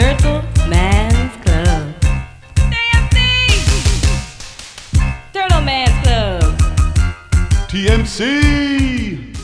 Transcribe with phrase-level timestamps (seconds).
[0.00, 1.94] Turtle Man's Club.
[5.30, 6.56] Turtle Man's Club.
[7.68, 9.34] TMC!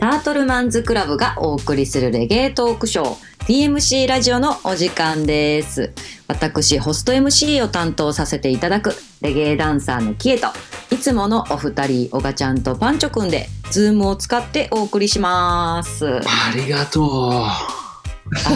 [0.00, 5.92] タートルマンズクラブがお送りするレゲエトークショー TMC ラジオのお時間です
[6.26, 10.48] 私ホスト MC を担当させていただくレゲエダンサーのキエと
[10.90, 17.77] いつものお二人オガちゃんとパンチョくんでズームを使ってお送りしますあありがと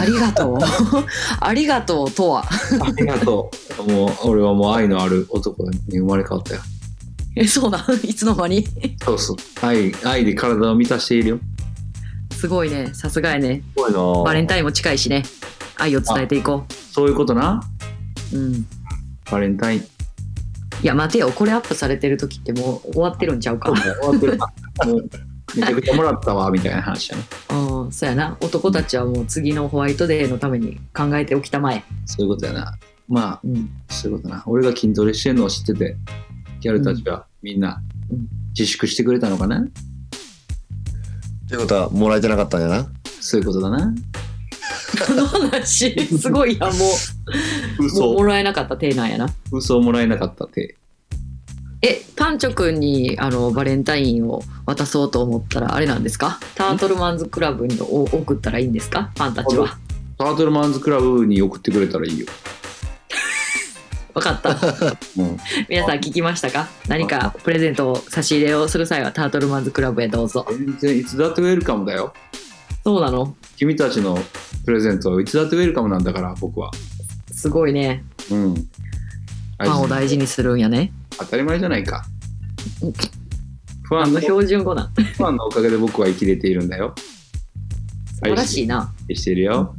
[0.05, 0.57] りがとう
[1.39, 2.45] ありがとうとはう。
[2.83, 3.51] ありがと
[3.87, 3.91] う。
[3.91, 6.61] もう、俺はもう愛のある男に生まれ変わったよ。
[7.35, 8.65] えそうなんいつの間に？
[9.03, 9.37] そうそう。
[9.61, 11.39] 愛、愛で体を満たしているよ。
[12.31, 15.23] すごいねさすがやねすごいなバレンタインも近いしね
[15.77, 17.63] 愛を伝えていこそういうことな。
[18.33, 18.65] ううん
[19.31, 19.79] バレンタイン。
[19.79, 19.83] い
[20.83, 23.69] や待てよこれアップされてる時ってもう終わってるんちゃうか？
[23.69, 24.47] もう終わってるな。
[24.85, 25.09] もう、
[25.55, 27.23] めちゃくちゃもらったわ、みたいな話やね。
[27.51, 32.77] う ん、そうやな男たちはもう次のホワイトデーのために考えておきたまえ、そういうことやな。
[33.07, 34.43] まうん、あ、そういうことな。
[34.45, 35.97] 俺が筋トレしてるのを知ってて、
[36.61, 39.59] ギャルたちはみんなうん自粛してくれたのかな？
[39.59, 39.67] っ
[41.49, 42.87] てことは、もらえてなかったんやな。
[43.19, 43.93] そういうことだな。
[45.07, 46.85] この話すごいや もうも
[47.79, 50.75] う嘘も、らえなかった体なんやな嘘をもらえなかったって。
[51.85, 56.39] えパンチョくんにあのバレンタインを渡そうと思ったらあれなんですか？
[56.55, 59.11] タートルマンズクラブにお送ったらいいんですか？
[59.15, 59.77] ファンたちは
[60.17, 62.25] タートルマンズクラブに送ってくれたらいいよ。
[64.13, 64.51] 分かった
[65.17, 65.37] うん。
[65.67, 66.69] 皆さん聞きましたか？
[66.87, 72.13] 何かプレゼントを差し入れをする際はタートルマンズクラブへどうぞ全然いつだってウェルカムだよ。
[72.85, 73.35] そうなの？
[73.57, 74.17] 君たちの
[74.65, 76.71] プレゼントはいつだってウェルカムなんだから、僕は。
[77.31, 78.53] すごいねうん。
[78.55, 82.05] ファンを大事にするんやね当たり前じゃないか。
[83.83, 86.93] ファあのンのフ標準語なんァンのおかげで僕は生きれているんだよ。
[88.15, 89.75] 素晴らしいなしてるよ。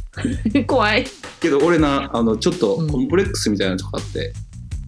[0.66, 1.06] 怖い
[1.40, 4.32] けど俺な、あの、ちょっとうんコンプレックスみたいなとこあって、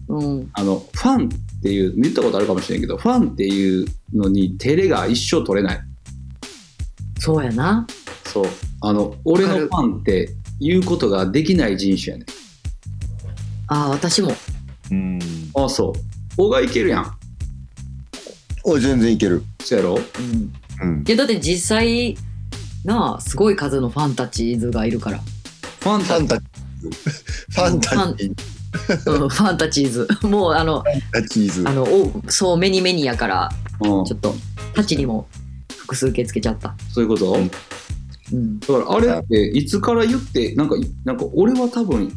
[0.07, 5.79] うんあの、ファンっていう、見たことあるかもしれんけど、ファンっていうのに照れが一生取れない。
[7.19, 7.87] そうやな
[8.23, 8.45] そう。
[8.81, 10.29] あの、俺のファンって
[10.59, 12.27] 言うことができない人種やねん。
[13.67, 14.31] ああ私も
[14.91, 15.19] うん。
[15.55, 15.93] あ、そ
[16.37, 16.41] う。
[16.41, 17.11] おがいけるやん。
[18.63, 19.43] おい、全然いける。
[19.59, 19.95] そうやろ？
[19.95, 21.03] うんうん。
[21.07, 22.17] いやだって実際
[22.83, 25.19] なあすごい数のファンタチーズがいるから、
[25.79, 31.71] ファンタファンタ、ファンタチうん、ファンタチーズ もうあのー、チーズあ。
[31.71, 34.35] のおそうメニメニやからうんちょっと
[34.73, 35.27] タチにも
[35.69, 37.51] 複数形つけちゃった、そういうこと、うん
[38.33, 40.75] うん、だからあれっていつから言ってなんか
[41.05, 42.11] なんか俺は多分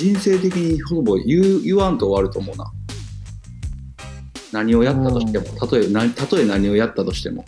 [0.00, 2.72] 人生的にほぼ言う言わんと終わると思うな。
[4.50, 5.44] 何をやったとしても。
[5.58, 7.44] たとえ何たとえ何をやったとしても、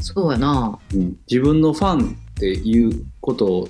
[0.00, 0.78] そうやな。
[0.94, 3.68] うん、自分のファンっていうこと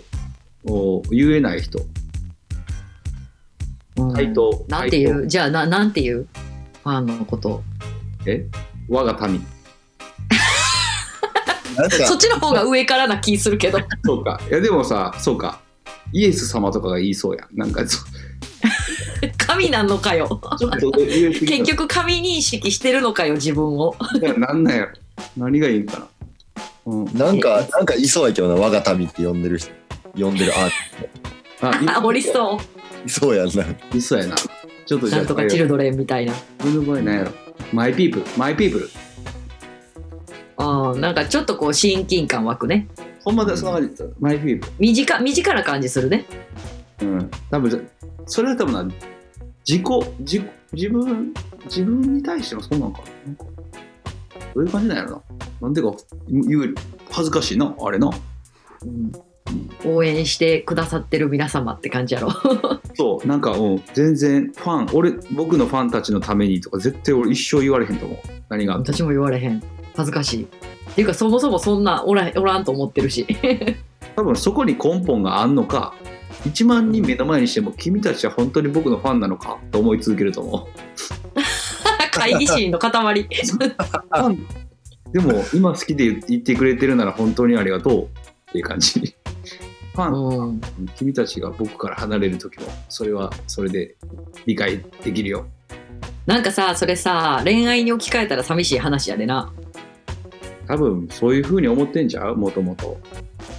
[0.66, 1.80] を言えない人。
[3.96, 4.12] うん。
[4.12, 6.28] 対等なんてい対うじゃあななんていう？
[6.84, 7.62] ファンのこと。
[8.26, 8.44] え？
[8.90, 9.40] 我が民。
[12.06, 13.78] そっちの方が上からな気するけど。
[14.04, 14.38] そうか。
[14.50, 15.61] いやでもさそうか
[16.12, 17.56] イエス様とかが言いそうやん。
[17.56, 17.98] なんかそ
[19.38, 20.40] 神なんのかよ。
[21.40, 23.94] 結局神認識してるのかよ自分を。
[24.20, 24.92] いやなんなんやろ。
[25.36, 26.06] 何がいいんかな。
[26.86, 27.04] うん。
[27.16, 29.70] なんか、なんかいそうやけどな、我が民って呼んでる人、
[30.18, 32.60] 呼んでるアーティああおりそスト。
[33.06, 33.64] いそうやんな。
[33.94, 34.36] いそうやな。
[34.86, 36.34] ちょっとじゃあうなんとかチルドレンみたいな。
[36.60, 37.32] 俺の場合なんやろ。
[37.72, 38.90] マイピープルマイピープル
[40.56, 42.88] あーなんかちょっとこう親近感湧くね。
[43.24, 46.24] ほんまでそんな感じマイピープ身近身近な感じするね。
[47.00, 47.30] ルうん。
[47.50, 47.90] 多分
[48.26, 48.84] それは多分な
[49.66, 49.84] 自己
[50.20, 50.42] 自
[50.72, 53.06] 自分自分に対してのそうなのかな。
[53.26, 53.44] なんか
[54.54, 55.22] どういう感じなんやろな。
[55.62, 55.92] なんでか
[56.28, 56.74] 言う
[57.10, 57.74] 恥ずかしいな。
[57.80, 58.10] あれな。
[58.84, 59.12] うん
[59.84, 62.30] 応援してくださってる皆様って感じやろ。
[62.94, 68.18] そうなんかうん全然ファン俺僕のファンたちのためにとか絶対俺一生言われへんと思う。
[68.48, 69.62] 何が私も言われへん。
[69.94, 70.42] 恥ずかしい。
[70.44, 70.46] っ
[70.94, 73.26] ていうかそもそもそんなおらおらんと思ってるし。
[74.16, 75.94] 多分そこに根本があんのか
[76.44, 80.68] 1万人目の前にしても君たちは本当に僕のファンなのかと思い続けると思う。
[82.12, 83.28] 会議心の塊。
[85.12, 89.14] でも今好きで言ってくれてるなら本当にありがとうっていう感じ
[89.94, 90.60] ファン、うん。
[90.96, 93.94] 君たちが僕から離れる時もそれはそれで
[94.46, 95.46] 理解できるよ。
[96.26, 99.52] なんかさそれさ恋愛に置き換えたら寂しい話やでな。
[100.66, 102.36] 多分そういう風に思ってんじゃう？
[102.36, 102.98] もともと。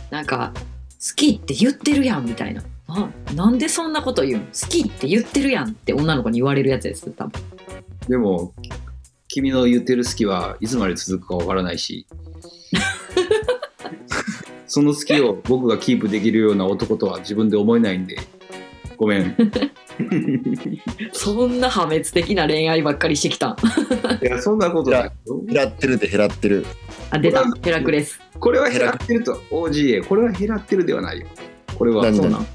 [0.09, 2.63] なんか好きって言ってるやんみたいな。
[2.88, 7.41] ななんでそんなこと言うん好きって言ってるやんって女の子に言われるやつです多分。
[8.07, 8.53] でも
[9.27, 12.06] 君の言ってる好きはいつまで続くかわからないし
[14.73, 18.17] その好きを僕がキープできるような男とは自分で思えないんで。
[18.97, 19.35] ごめん。
[21.13, 23.49] そんな破滅的な恋愛ばっかりしてきた。
[23.51, 23.55] ん
[24.19, 25.11] いやそんなことないよ。
[25.45, 26.65] 減らってるで減らってる。
[27.11, 27.43] あ出た。
[27.61, 28.19] ヘラクレス。
[28.39, 31.27] これは減らってると OGA これは減らってるではないよ。
[31.77, 32.39] これは何そうな。
[32.39, 32.47] ん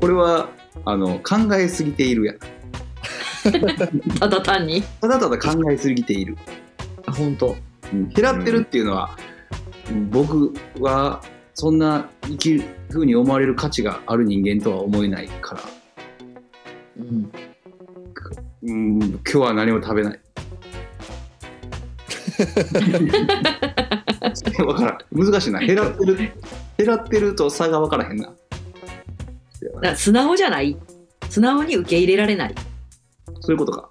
[0.00, 0.50] これは
[0.84, 2.34] あの考えすぎているや。
[4.20, 4.80] ただ単に？
[5.00, 6.36] ただただ考えすぎている。
[7.04, 7.56] あ本当。
[7.92, 8.08] うん。
[8.10, 9.18] 減らってるっていうのは、
[10.12, 11.20] 僕は
[11.54, 15.60] そんな生きるふうに思われる価値がある人間とは思えないから、
[16.98, 17.30] うん。
[18.62, 20.20] うん、今日は何も食べない。
[24.66, 24.98] わからん。
[25.12, 25.60] 難しいな。
[25.60, 26.16] 減らってる。
[26.16, 26.32] 減
[26.86, 28.24] らってると差が分からへんな。
[28.26, 28.36] だか
[29.80, 30.76] ら素直じゃない？
[31.30, 32.54] 素直に受け入れられない？
[33.40, 33.88] そういうことか。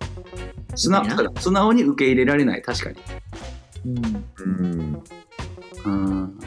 [0.75, 2.61] 素直い素直に受け入れられない。
[2.61, 2.97] 確かに。
[3.85, 4.25] うん。
[4.39, 5.03] うん。
[5.85, 6.39] うん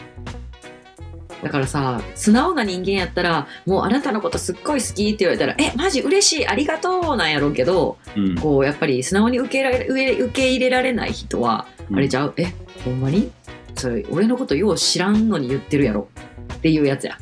[1.42, 8.34] だからさ素直な人間やったらもうあなたのことすっごい好きって言われたらえマジ嬉しいありがとうなんやろうけどうん。
[8.36, 12.34] こうやっぱり素直に受け入れられ受け入れられない人は、あれじゃう？
[12.36, 12.52] え
[12.84, 13.30] ほんまに？
[13.74, 16.08] それ俺のことよう知らんのに言ってるやろ。
[16.54, 17.18] っていうやつや。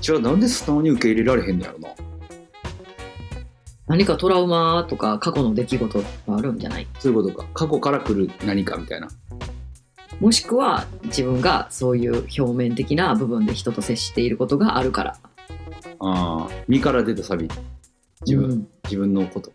[0.00, 1.88] じゃあなんで素直に受け入れられへんのやろな？
[3.88, 6.04] 何かトラウマとか過去の出来事が
[6.36, 6.86] あるんじゃない？
[6.98, 7.46] そういうことか。
[7.54, 9.08] 過去から来る何かみたいな
[10.20, 15.16] もしくは自分がそういう表面的な部分で人と接していることがあるから。
[15.98, 17.48] ああ身から出たサビ。
[18.26, 19.52] 自分、自分のこと。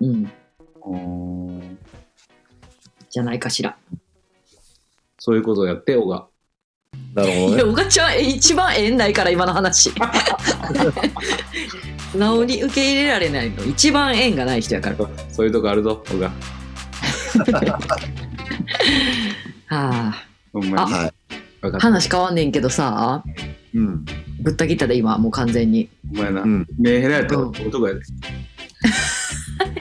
[0.00, 1.78] うん、
[3.10, 3.76] じゃないかしら。
[5.18, 6.26] そういうことをやって小が
[7.14, 7.70] なるほいやどね。
[7.70, 9.92] おがちゃんえ一番縁ないから今の話。
[12.10, 13.64] 素 直に受け入れられないの。
[13.64, 14.96] 一番縁がない人やから。
[15.30, 17.78] そういうとこあるぞ小がは
[19.74, 20.14] あ
[20.52, 20.92] ほんまに。
[20.92, 21.12] はい。
[21.80, 23.24] 話変わんねんけどさ。
[23.74, 24.04] うん。
[24.42, 25.88] ぶった切ったで今もう完全に。
[26.12, 26.66] お前な、うん。
[26.78, 28.00] 目減らやった男やで。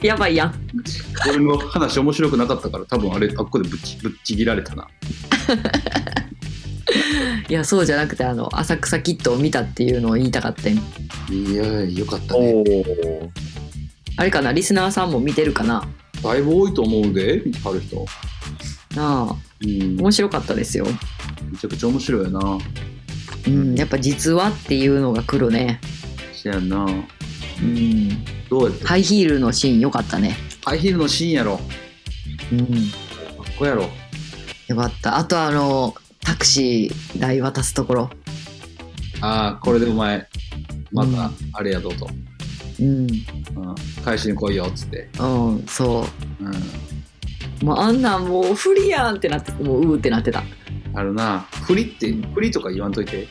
[0.08, 0.54] やばいやん。
[1.30, 4.88] 俺の話面白くなかったから多分あれあっこでぶっちぶっちぎられたな。
[7.50, 10.74] いやそうじゃなくてあの浅草キッドを見たっていうのを言いたかったん
[11.34, 12.54] いやよかったおね。
[12.56, 13.30] お。
[14.18, 14.52] あれかな？
[14.54, 15.86] リスナーさんも見てるかな？
[16.24, 18.06] だいぶ多いと思うで見てはる人。
[18.96, 19.96] なあうん。
[19.96, 20.86] め面白かったですよ。
[21.60, 22.58] ちゃくちゃ面白いよな。
[23.48, 25.80] うんやっぱ実話っていうのが来るね。
[26.34, 26.86] せやんな。
[26.86, 28.24] うん。
[28.50, 30.36] どうやハイヒールのシーン良かったね。
[30.64, 31.60] ハイヒールのシーンやろ。
[32.52, 32.60] うん。
[32.60, 33.90] かっこやろ。
[34.68, 35.18] よかった。
[35.18, 38.10] あとあのタクシー代渡すところ。
[39.22, 40.28] ああこれでお前
[40.92, 41.36] またうん。
[41.54, 42.08] あれやぞと、
[42.80, 42.88] うん。
[42.88, 43.10] うん、
[44.04, 46.06] 返しに来いよっつって、うんそ
[46.40, 46.44] う。
[46.44, 46.52] ん、う
[47.62, 50.44] もうあんなんもう不利やんってなってもううーってなってた。
[50.94, 51.40] あるな。
[51.64, 53.28] 振りって振りとか言わんといて。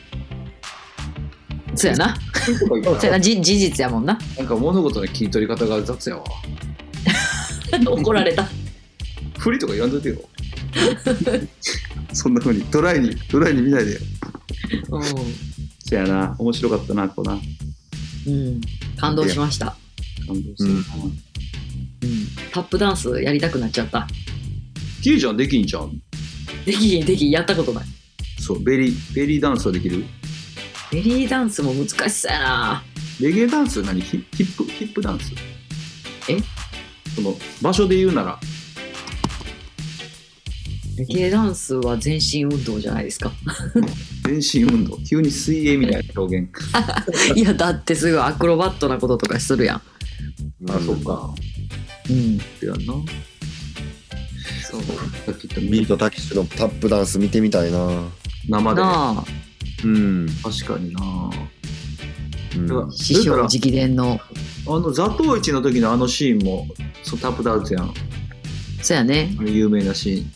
[1.75, 2.15] そうやな。
[2.33, 3.19] 振りとか言わんそうやな。
[3.19, 4.17] じ事実やもんな。
[4.37, 6.23] なんか物事の切り取り方が雑やわ。
[7.85, 8.47] 怒られた。
[9.37, 10.15] 振りとか言わんといてよ。
[12.13, 13.93] そんなふうにドライにドライに見ないで。
[13.93, 13.99] よ
[14.99, 15.03] う
[15.79, 16.35] せやな。
[16.37, 17.33] 面白かったなこうな。
[17.33, 17.39] 感
[18.29, 18.61] ん、うん、
[18.97, 19.75] 感動しました、
[20.41, 21.17] 動するな、うん、
[22.51, 24.07] タップダンスやりたくなっちゃった。
[25.03, 26.01] キーちゃんできんじゃん
[26.65, 27.29] できひんできひん。
[27.31, 27.85] やったことない。
[28.39, 30.03] そうベリーベリーダンスはできる？
[30.91, 32.83] ベリーダンスも難しそうやな。
[33.19, 33.83] レゲエダンス？
[33.83, 34.01] 何？
[34.01, 35.31] ヒヒップヒップダンス？
[36.27, 36.37] え？
[37.15, 38.39] その場所で言うなら。
[40.97, 43.31] レゲエダンスは全身運動じゃないですか。
[44.23, 44.97] 全身運動？
[45.07, 46.49] 急に水泳みたいな表現。
[47.37, 49.81] いやだってすごいアクロバットなこととかするやん。
[50.67, 51.33] あ、そっか
[52.11, 52.37] うん。
[52.37, 52.93] ってやんな。
[54.69, 54.81] そう。
[54.81, 57.77] さっき言ったビートたけしのタップダンス見てみたいな。
[58.49, 59.23] 生でなあ。
[59.83, 60.27] うん。
[60.43, 61.01] 確かにな。
[62.55, 62.67] うん。
[62.67, 64.19] だから師匠直伝の。
[64.67, 66.67] あの座頭市の時のあのシーンも
[67.01, 67.93] そうタップダンスやん。
[68.81, 69.35] そうやね。
[69.39, 70.31] あの有名なシーン。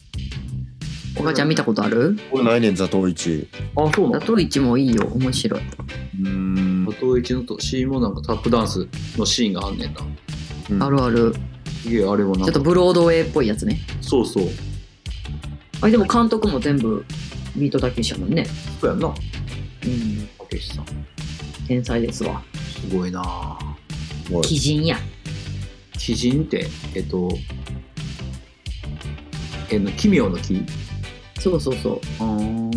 [1.18, 2.18] おばちゃん見たことある？
[2.30, 3.48] これないねん、座頭市。
[3.76, 4.20] あそうなの？
[4.20, 5.62] だと一もいいよ面白い。
[6.22, 6.86] うん。
[6.86, 6.92] 座。
[6.94, 10.86] 頭市のとシーンもなんかタップダンスのシーンがあんねんな。
[10.86, 11.36] あるある
[11.86, 12.46] すげえあれもなんか。
[12.46, 13.80] ちょっとブロードウェイっぽいやつね。
[14.02, 14.48] そうそう。
[15.82, 17.06] あれでも監督も全部
[17.56, 18.48] ビートたけしやもんね。
[18.82, 19.08] そうやんな。
[19.08, 19.14] うん。
[20.40, 20.86] たけしさん。
[21.68, 22.42] 天才ですわ。
[22.82, 23.60] すごいな。
[24.26, 24.48] すごい。
[24.48, 24.98] 鬼人や。
[26.08, 26.66] 鬼人って
[26.96, 27.30] えっと
[29.70, 30.66] えの奇妙の木？
[31.40, 32.02] そうそうそう。
[32.20, 32.26] あー。
[32.26, 32.72] ほん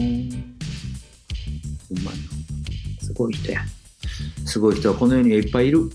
[2.04, 2.16] まや
[3.00, 3.60] すごい人や。
[3.60, 3.66] な
[4.44, 5.90] すごい人はこの世にはいっぱいいる。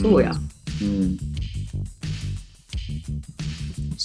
[0.00, 0.32] そうや、
[0.80, 1.18] うん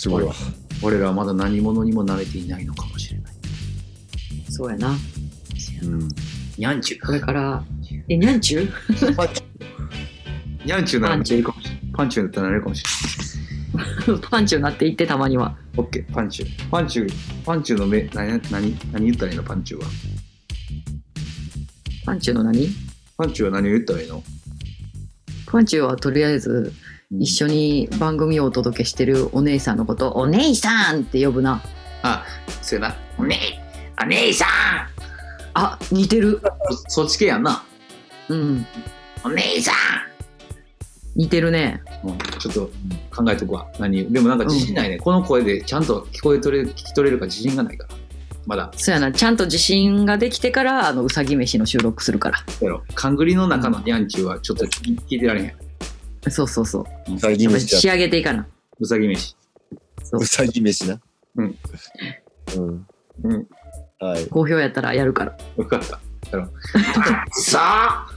[0.05, 0.35] すごいわ。
[0.83, 3.33] 我らはまだ何者にも慣れていないのかもしれない。
[4.51, 4.95] そうやな。
[5.81, 6.09] うん。
[6.59, 7.63] にゃんちゅうこれから、
[8.07, 8.69] え、にゃんちゅう
[10.63, 11.81] にゃんちゅうならめっちゃいいかもしれない。
[11.95, 12.19] パンチ。
[12.19, 14.21] ューだったらなれるかもしれない。
[14.29, 15.57] パンチューなっていってたまには。
[15.75, 16.13] オッケー。
[16.13, 16.69] パンチュー。
[16.69, 17.13] パンチュー。
[17.43, 19.43] パンチューの目何何何言ったらいいの？
[19.43, 19.89] パンチューは。
[22.05, 22.69] パンチューの何？
[23.17, 24.23] パンチューは何を言ったらいいの？
[25.47, 26.71] パンチューはとりあえず、
[27.11, 31.61] 一緒に番組をお届けしてるお姉さんのこと、お姉さんって呼ぶな。
[32.01, 32.25] あ
[32.61, 32.95] そうやな。
[33.17, 33.37] お姉
[34.01, 34.47] お姉さん。
[35.53, 36.41] あ、似てる。
[36.87, 37.63] そっち系やんな。
[38.29, 38.65] うん。
[39.23, 39.71] お姉さ
[41.15, 41.81] 似てるね。
[42.03, 42.71] ん、うん、ちょっと
[43.15, 43.67] 考えとくわ。
[43.79, 47.95] 何でもなんか自信ないね、この声でちゃんと聞こえとれ聞き取れるか自信がないから。
[48.47, 48.71] まだ。
[48.75, 52.43] そうやな、ちゃんと自信ができてから、あの、うさぎ飯の収録するから。
[52.61, 52.83] やろ。
[52.93, 55.64] カングリの中のニャンチューはちょっと聞いてられへん
[56.29, 57.13] そうそうそう。
[57.15, 57.93] うさぎ飯仕だ。
[57.93, 58.47] 上げていかな。
[58.79, 59.35] うさぎ飯
[60.03, 60.99] そううさぎ飯な。
[61.37, 61.55] うん。
[62.57, 62.87] うん。
[63.23, 63.47] うん
[63.99, 64.25] はい。
[64.27, 65.37] 好評やったらやるから。
[65.55, 65.99] 分かった
[66.31, 66.51] やろう
[67.41, 68.07] さ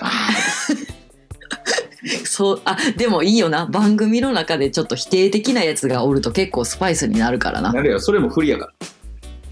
[0.00, 0.28] あ
[2.24, 3.66] そう、あ、でもいいよな。
[3.66, 7.72] 番組の中でちょっと否定的なやつがおると結構スパイスになるからな。
[7.72, 8.72] なるよそれも不利やか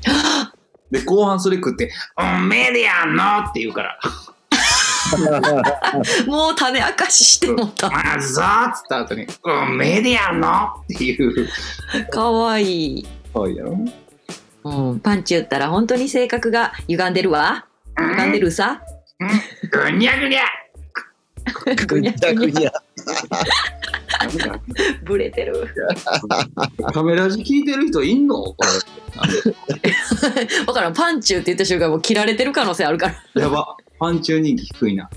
[0.07, 0.53] ら
[0.91, 3.99] で後半それ食って「おめでやんの!」って言うから
[6.27, 7.89] もう種明かししても「た。
[7.91, 11.49] まずぞ!」っつった後に「おめでやんの!」っていう
[12.11, 13.07] かわいい。
[13.35, 13.79] やろ？
[14.65, 17.67] うん、パンチ打ったら本当に性格が歪んでるわ。
[17.99, 18.81] 歪んでるさ。
[19.71, 20.43] ぐにゃぐにゃ
[21.87, 22.73] ぐにゃぐにゃ。
[25.05, 25.69] ブレてる。
[26.93, 28.35] カメラ字聞いてる人いんの？
[28.43, 28.57] こ
[30.67, 30.95] わからん。
[30.95, 33.15] パンチューって言った瞬間もう切られてる可能性あるから。
[33.35, 35.11] れやばパンチュー人気低いな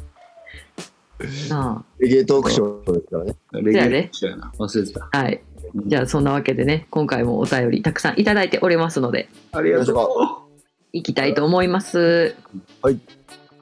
[1.50, 3.36] なレゲエトークショーですからね。
[3.52, 5.44] レやねそうやな忘れてたあはい。
[5.86, 9.98] じゃあそんなわけでね、今回もお便りたくさんいただいておりますので、ありがとう
[10.94, 12.36] いきたいと思います。
[12.82, 13.00] はい。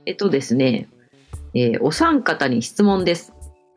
[0.06, 0.88] えっとですね、
[1.54, 3.34] えーお三方に質問です。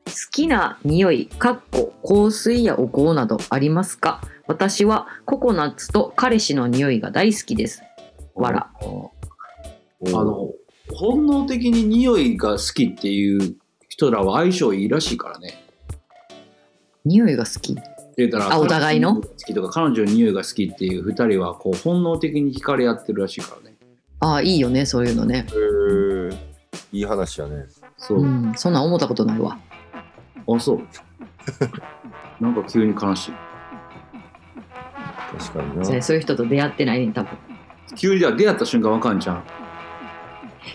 [0.07, 4.21] 好きな匂い、かっこ香水やお香などありますか？
[4.47, 7.83] 私はココナッツと彼氏の匂いが大好きです。
[8.35, 8.71] わら。
[8.83, 8.85] あ
[10.07, 10.53] の
[10.95, 13.57] 本能的に匂いが好きっていう
[13.89, 15.63] 人らは相性いいらしいからね
[17.05, 17.77] 匂いが好き？
[18.17, 19.17] でだからあお互いの？
[19.17, 23.77] 好きとか彼女の匂いが好きっていう二人はこう本能的に惹かれ合ってるらしいからね
[24.23, 25.47] ああ、いいよね、そういうのね。
[25.49, 26.37] へー
[26.93, 27.65] いい話やね。
[27.97, 29.59] そうう、ん、そんなん思ったことないわ。
[30.47, 30.83] あそう
[32.43, 33.33] なんか急に悲しい
[35.39, 36.03] 確かにな。
[36.03, 37.31] そういう人と出会ってないね、多分。
[37.97, 39.45] 急にだ出会った瞬間わかんじゃん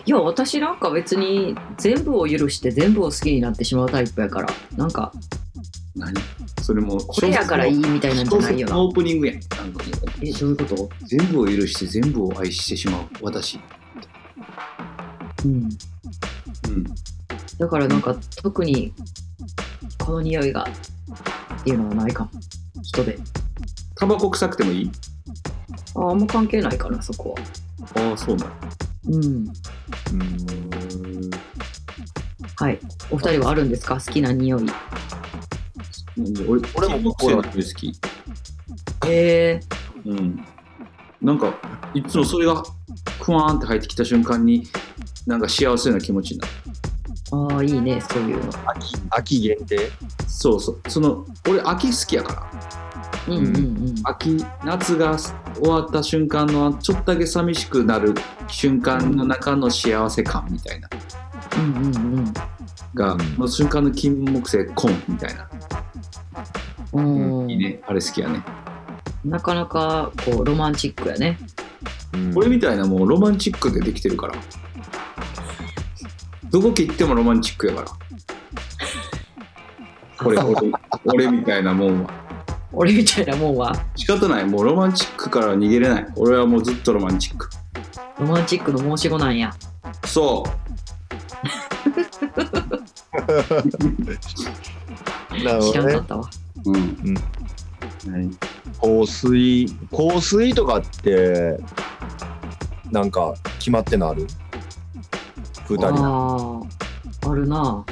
[0.04, 5.12] いや、私なんか別に全部を許して全部を好きになってしまうタイプやから、なんか、
[5.94, 6.12] 何？
[6.62, 8.82] それもこれやからいいみたいなんじゃないよな。
[8.82, 9.40] オープニングやんえ、
[10.32, 10.90] どういうこと？
[11.06, 13.58] 全部を許して全部を愛してしまう私
[15.44, 15.52] うん。
[15.52, 15.68] うん
[17.58, 18.92] だからなんか特に
[19.98, 20.66] この匂いが
[21.60, 22.30] っていうのはないかも。
[22.82, 23.18] 人で。
[23.94, 24.90] タバコ臭くてもいい？
[25.94, 27.34] ああんま関係ないかな、そこ
[27.94, 28.10] は。
[28.10, 28.52] ああそうなん
[29.08, 29.24] うん。
[29.24, 29.50] うん。
[32.56, 32.78] はい。
[33.10, 33.94] お二人はあるんですか？
[33.94, 34.62] 好きな匂い。
[36.48, 37.98] 俺俺も金木犀の匂い好き
[39.06, 39.60] え
[40.06, 40.44] うん
[41.20, 41.54] なんか
[41.92, 42.62] いつもそれが
[43.20, 44.66] クワーンって入ってきた瞬間に
[45.26, 48.52] なんか幸せな気持ちになるー、ああ、いいね、そういうの。
[48.70, 49.90] 秋、秋限定？
[50.26, 52.55] そうそうその俺秋好きやから。
[54.04, 55.34] 秋夏が終
[55.66, 58.14] わった瞬間のちょっとだけ寂しくなる
[58.46, 60.88] 瞬間の中の幸せ感みたいな。
[61.58, 62.34] うんうんうん。
[62.94, 65.48] が、うんの瞬間の金木犀コンみたいな、
[66.92, 67.02] う
[67.46, 67.50] ん。
[67.50, 67.80] いいね。
[67.86, 68.42] あれ好きやね、
[69.24, 71.38] なかなかこうロマンチックやね。
[72.34, 74.34] 俺みたいなもうロマンチックでできてるから。
[76.50, 77.88] どこ切ってもロマンチックやから。
[80.24, 80.72] 俺俺
[81.04, 82.25] 俺みたいなもんは
[82.78, 83.74] 俺みたいなもんは。
[83.96, 84.44] 仕方ない。
[84.44, 86.06] もうロマンチックから逃げれない。
[86.14, 87.48] 俺はもうずっとロマンチック。
[88.20, 89.54] ロマンチックの申し子なんや。
[90.04, 90.48] そう。
[95.42, 95.72] なるほどね。
[95.72, 96.06] 知らんかっ。
[96.06, 96.30] たわ。
[96.66, 97.14] うん、ん。
[98.06, 98.30] 何
[98.78, 101.58] 香水、香水とかって、
[102.92, 104.26] なんか決まってのある？
[105.66, 105.86] 二人。
[105.88, 106.60] あ
[107.24, 107.84] あ、あるな。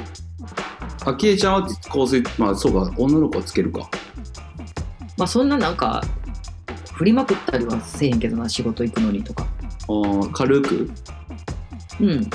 [1.05, 2.23] あきえちゃんは香水。
[2.37, 2.93] まあそうか。
[2.97, 3.89] 女の子はつけるか
[5.17, 6.03] まあそんななんか
[6.93, 9.47] 振りまくったりはせえへんけどな、仕事行くのにとか。
[9.87, 10.89] あー軽く？
[11.99, 12.29] うん。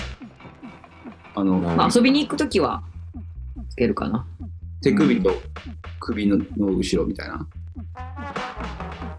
[1.34, 2.82] あの、まあ遊びに行くときは
[3.70, 4.26] つけるかな。
[4.82, 5.32] 手首と
[5.98, 7.46] 首のの後ろみたいな？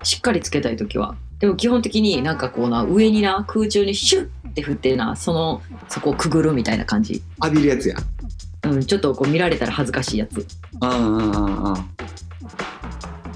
[0.03, 1.15] しっかりつけたいときは。
[1.39, 7.95] でも基本的になんかこうな、上にな、空中にシュッって振ってなそのそこをくぐるみたいな感じ、浴びるやつや
[8.63, 10.45] うん、ちょっとこう見られたら恥ずかしいやつ
[10.81, 12.00] ああああああ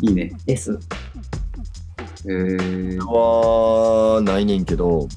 [0.05, 0.31] いいね。
[0.45, 0.77] です、
[2.25, 5.07] えー、はないねんけど。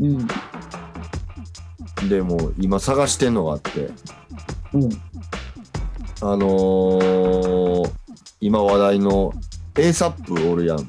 [0.00, 0.26] うん。
[2.08, 3.90] でも今探してんのがあって。
[4.72, 4.90] うん、
[6.22, 7.92] あのー、
[8.40, 9.34] 今話題の
[9.74, 10.78] ASAP おるやん。
[10.78, 10.84] う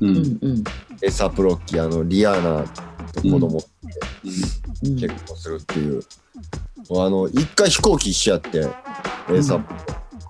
[0.00, 0.38] うんん。
[0.40, 0.64] うん
[1.00, 2.64] ASAP ロッキーあのリアーナ
[3.12, 3.60] と子供
[4.84, 4.96] うん。
[4.96, 6.02] 結婚するっていう、
[6.90, 8.64] あの一回飛行機一緒やって
[9.26, 9.64] ASAP、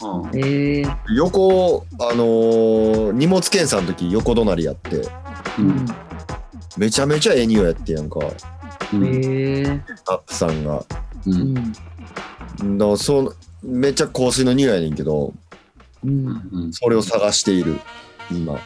[0.04, 0.96] あえー。
[1.14, 4.96] 横あのー荷物検査の時横隣やって。
[4.96, 5.06] う
[5.58, 5.68] うん。
[5.70, 5.86] ん
[6.78, 8.20] めちゃめちゃええ匂いやってやんか。
[8.92, 9.04] うん。
[9.06, 9.80] えー。
[10.06, 10.78] アップさんが。
[10.78, 10.84] う
[11.26, 11.54] うん。
[12.74, 15.32] んだからそめっちゃ香水の匂いやねんけど
[16.04, 16.26] うん。
[16.52, 17.78] うんそれを探している
[18.30, 18.58] 今。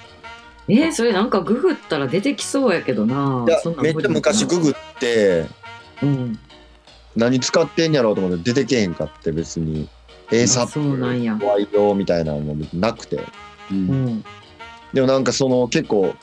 [0.69, 3.45] えー、それなんかググったら出てきそうやけどな。
[3.83, 5.47] めっちゃ昔ググって
[6.03, 6.39] うん。
[7.15, 9.89] 何使ってんやろうと思って出てけへんかって別に。
[9.89, 9.96] あ
[10.31, 11.39] ASAP そうなんや。
[11.43, 13.21] ワイドみたいなのもなくて。
[13.71, 13.91] うん。
[13.91, 14.25] うん。
[14.93, 16.15] でもなんかその結構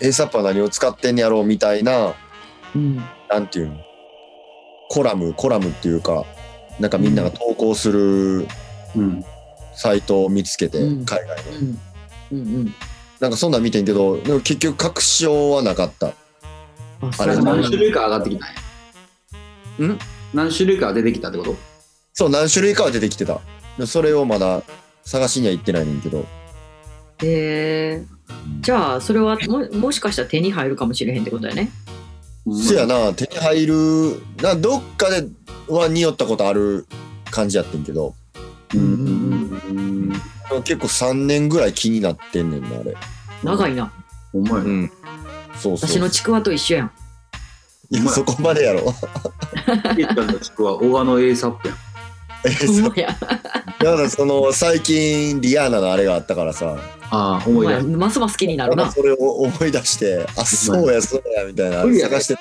[0.00, 2.14] ASAP は何を使ってんやろうみたいな
[2.74, 3.02] うん。
[3.28, 3.76] なんていうの？
[4.90, 6.24] コラムコラムっていうか
[6.78, 8.46] なんかみんなが投稿する
[8.96, 9.24] うん。
[9.74, 11.04] サイトを見つけて、うん。
[11.04, 11.52] 海外の
[12.32, 12.38] うん。
[12.38, 12.74] うん
[13.20, 16.08] なんかそんなん見てんけどでも結局確証はなかった。
[16.08, 16.12] うん
[17.06, 18.48] ああれ何種類か上がってきたん
[19.88, 19.94] や。
[19.94, 19.98] ん？
[20.32, 21.56] 何種類か出てきたってこと？
[22.14, 23.40] そう何種類かは出てきてた。
[23.76, 24.62] でそれをまだ
[25.04, 26.24] 探しには行ってないねんけど。
[27.22, 28.02] へえ
[28.60, 31.70] じゃあそれはももしかしたら手に入るかもしれへんってことやね。
[32.46, 35.26] そやな手に入るなどっかで
[35.68, 36.86] は匂ったことある
[37.30, 38.14] 感じやってんけど。
[38.74, 39.60] うん。
[40.52, 40.62] うん。
[40.62, 42.94] 結構3年ぐらい気になってんねんなあれ。
[43.42, 43.92] 長いな。
[44.32, 44.92] お前うん。
[45.56, 45.88] そうそう。
[45.88, 46.92] 私のちくわと一緒やん。
[47.90, 48.82] いやそこまでやろ。
[49.96, 51.93] ピッタの地区は小川の A サップやん
[52.94, 56.76] だからその最近リアーナのあれがあったからさ。
[57.10, 57.80] ああ思い出。
[57.80, 58.90] しますます気になるな。
[58.90, 62.40] それを思い出してあそうやそうやみたいな無理や探してた。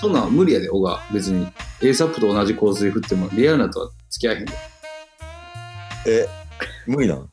[0.00, 1.00] そんなん無理やで小川。
[1.12, 1.46] 別に。
[1.82, 4.52] A サップと同じ香水振ってもリアルなとは付き合えへんで。
[6.06, 6.28] え
[6.86, 7.28] 無理なん？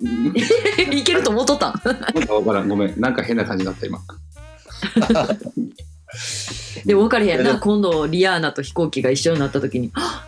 [0.92, 1.72] いけると思っとったん？
[2.26, 2.68] 分からん。
[2.68, 3.00] ごめん。
[3.00, 4.00] なんか変な感じになった今。
[6.84, 7.58] でも分かれへんな。
[7.58, 10.24] 今度リアーナと飛行機が一緒になった時にあ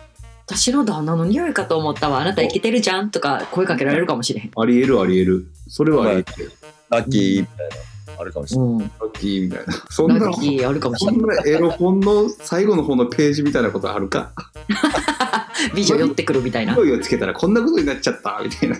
[0.55, 2.19] 私の旦那の匂いかと思ったわ。
[2.19, 4.51] あなたイケてるじゃん」とか声かけられるかもしれへん。
[4.55, 5.47] ありえるありえる。
[5.67, 6.51] それはありえる。
[6.89, 7.39] ラッキー。
[7.41, 7.75] みたいな。
[8.19, 8.67] あるかもしれない。
[8.67, 8.79] うん。
[8.79, 9.73] ラッキーみたいな。
[9.89, 14.31] そんなラッキーあるかもしれそんなエロ本の最後の方のページみたいなことあるか？
[14.67, 14.75] な
[15.71, 16.73] い美女寄ってくるみたいな。
[16.75, 18.77] 匂いをつけたらこんなことになっちゃったみたいな。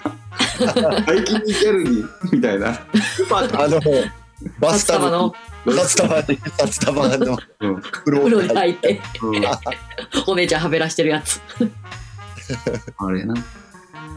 [1.06, 2.70] 最近にギャルにみたいな。
[2.70, 3.80] あの
[4.60, 5.34] バスタブの
[5.66, 7.38] バスタバに札束の。
[7.60, 7.76] うん。
[7.82, 9.02] 袋風呂に入って。
[9.22, 9.44] うん。
[10.28, 11.42] お姉ちゃんはべらしてるやつ。
[12.98, 13.36] あれな。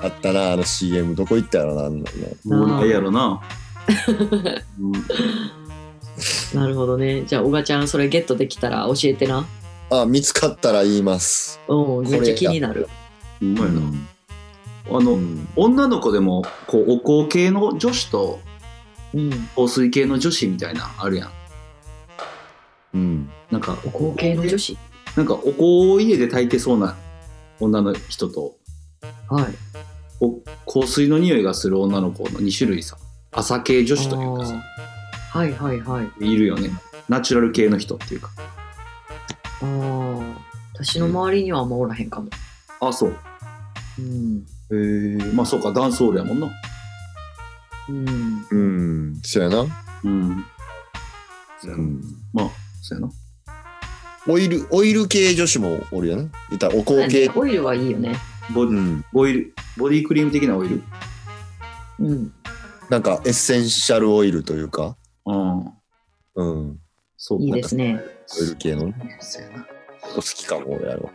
[0.02, 2.10] あったなあの CM どこ行ったやろなあんな
[2.44, 2.58] の。
[2.58, 3.40] もうないやろな、
[4.78, 4.92] う ん
[6.60, 7.22] なるほどね。
[7.26, 9.46] じゃあ小賀ちゃんそれゲットできたら教えてな。
[9.90, 11.60] あ見つかったら言います。
[11.68, 12.88] うんめっちゃ気になる。
[13.40, 14.06] うまいな、うん。
[14.90, 18.53] あの、うん女の子でもこうお香系の女子とうん
[19.54, 21.30] 香水系の女子みたいなあるやん。
[22.94, 23.30] うん。
[23.50, 24.76] なんかお香系の女子？
[25.16, 26.96] なんかお香を家で炊いてそうな
[27.60, 28.56] 女の人と
[29.28, 29.44] はい。
[30.20, 32.96] お香水の匂いがする女の子の2種類さ。
[33.30, 34.62] 朝系女子というかさ。
[35.30, 36.32] はいはいはい。
[36.32, 36.70] いるよね。
[37.08, 38.30] ナチュラル系の人っていうか。
[38.36, 39.64] ああ
[40.74, 42.28] 私の周りにはあんまおらへんかも。
[42.80, 43.16] あそう。
[43.98, 44.46] うん。
[44.70, 46.48] へえまあそうかダンスホールやもんな
[47.88, 48.46] うん。
[48.50, 48.56] う
[49.12, 49.20] ん。
[49.22, 49.66] そうやな、
[50.04, 50.44] うん。
[51.60, 52.00] そうやな、うん、
[52.32, 52.50] まあ
[52.82, 53.12] そうやな。
[54.26, 57.30] オイルオイル系女子もおるやな言ったらお香系。
[57.34, 58.16] オイルはいいよね。
[58.54, 59.04] ボ,、うん。
[59.12, 60.82] ボイルボディクリーム的なオイル？
[62.00, 62.32] うん。
[62.88, 64.96] なんかエッセンシャルオイルというか。
[65.26, 65.66] うん。
[66.36, 66.78] うん。
[67.16, 67.42] そう。
[67.42, 68.00] いいですね。
[68.40, 69.18] オイル系のね。
[69.20, 69.66] そうやな。
[70.14, 71.10] 好きかも俺やろ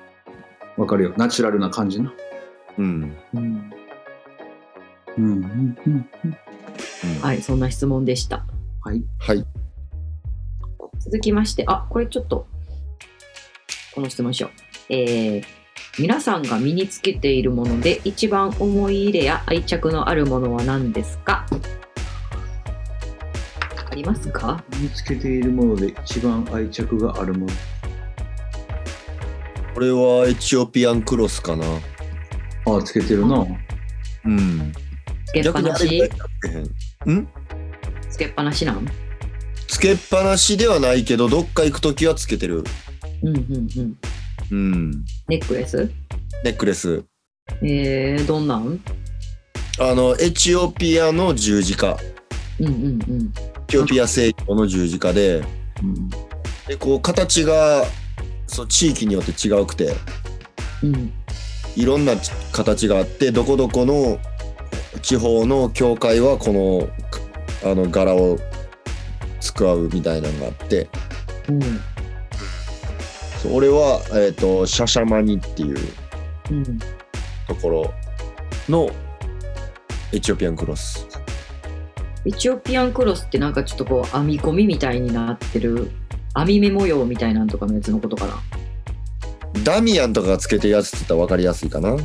[0.77, 1.13] わかるよ。
[1.17, 2.13] ナチュラルな感じな。
[2.77, 3.71] うん、うん
[5.17, 6.09] うんうんうん
[7.21, 8.45] はいそんな質問でした。
[8.83, 9.03] はい。
[9.19, 9.45] はい。
[10.99, 12.47] 続きましてあこれちょっと
[13.95, 14.49] この質問しよ
[14.89, 14.93] う。
[14.93, 15.43] えー
[15.97, 21.45] 皆さんが身につけているもので一番思い入れや愛着のあるものは何ですか？
[23.91, 24.63] ありますか？
[24.79, 27.53] 見つけているもので一番愛着があるもの。
[29.73, 31.65] これはエチオピアンクロスかな。
[31.65, 33.45] ああつけてるな。
[34.25, 34.71] うん
[35.29, 36.01] つけっぱなし？
[37.05, 37.27] んん？
[38.09, 38.87] つけっぱなしなん？
[39.67, 42.63] つつけっぱなしではないけどどっか行く時はつけてる。
[43.21, 43.43] うんうん
[43.77, 43.97] うん。
[44.51, 44.91] うん。
[45.27, 45.91] ネックレス？
[46.43, 47.03] ネックレス。
[47.61, 48.79] えー、どんなん？
[49.79, 51.97] あのエチオピアの十字架。
[52.59, 53.21] うんうんうん。
[53.27, 53.31] エ
[53.67, 55.43] チオピア正教の十字架で。
[55.83, 56.09] うん。
[56.67, 57.85] でこう形が
[58.47, 59.95] そう地域によって違うくて。
[60.81, 61.13] うん。
[61.75, 62.13] いろんな
[62.51, 64.17] 形があってどこどこの
[65.01, 66.51] 地方の教会はこ
[67.63, 68.37] のあの柄を
[69.39, 70.89] 使うみたいなのがあって
[71.49, 71.61] うん。
[73.41, 75.77] そう俺は、えー、とシャシャマニっていう
[76.51, 76.79] うん。
[77.47, 77.93] ところ
[78.67, 78.89] の
[80.11, 81.07] エチオピアンクロス
[82.25, 85.91] エチオピアンクロスってなんかちょっとこう編み込みみたいになってる
[86.35, 88.33] 編み目模様みたいなんとかのやつのことかな。
[89.63, 91.95] ダミアンとかがつけてるやつって言ったら分かりやすいかな、う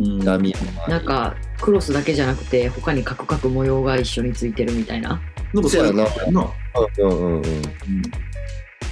[0.00, 1.34] んダミアンなんか
[1.64, 5.22] クロスだけじゃなくて他にカクカク模様が一緒についてるみたいな。
[5.54, 6.04] なんかそうやな。
[6.30, 6.52] な
[7.00, 7.42] うんうんうん。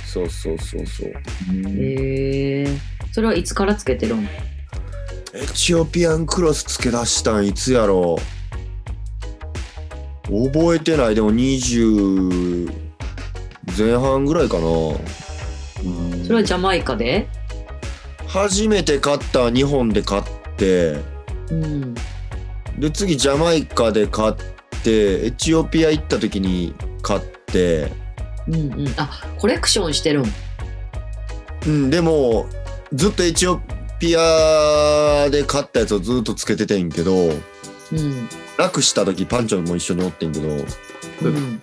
[0.07, 1.13] そうそうそうそう。
[1.51, 2.79] うんへえー。
[3.13, 4.25] それはいつからつけてるん？
[4.25, 4.29] エ
[5.53, 8.17] チオピアンクロスつけ出したんいつやろ？
[10.31, 11.15] う覚えてない。
[11.15, 12.73] でも20
[13.77, 14.67] 前半ぐらいかな。
[14.67, 14.97] うん。
[16.25, 17.29] それはジャマイカで？
[18.27, 19.51] 初めて買った。
[19.51, 20.23] 日本で買っ
[20.57, 20.97] て。
[21.51, 21.95] うん。
[22.79, 24.35] で次ジャマイカで買っ
[24.83, 27.93] てエチオピア行った時に買って
[28.49, 28.95] うんうん。
[28.97, 30.33] あ、コレクションしてるん？
[31.67, 32.47] うんでも
[32.93, 33.61] ずっとエチオ
[34.01, 37.31] ピアで買ったやつをずっとつけててんけどう
[37.95, 38.29] ん。
[38.59, 41.63] なくした時パンチョンも一緒におってんけどうん。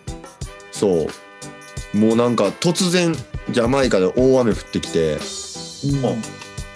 [0.72, 3.14] そうもうなんか突然
[3.50, 5.18] ジャマイカで大雨降ってきて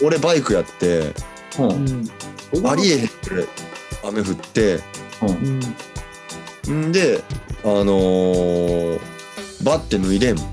[0.03, 1.13] 俺バイクやって
[1.59, 2.09] ううんん。
[2.67, 3.47] ありえへんくらい
[4.03, 4.79] 雨降って
[5.21, 5.63] うん
[6.67, 6.81] うん。
[6.89, 7.23] んで
[7.63, 8.99] あのー、
[9.63, 10.43] バッて脱いでんうん。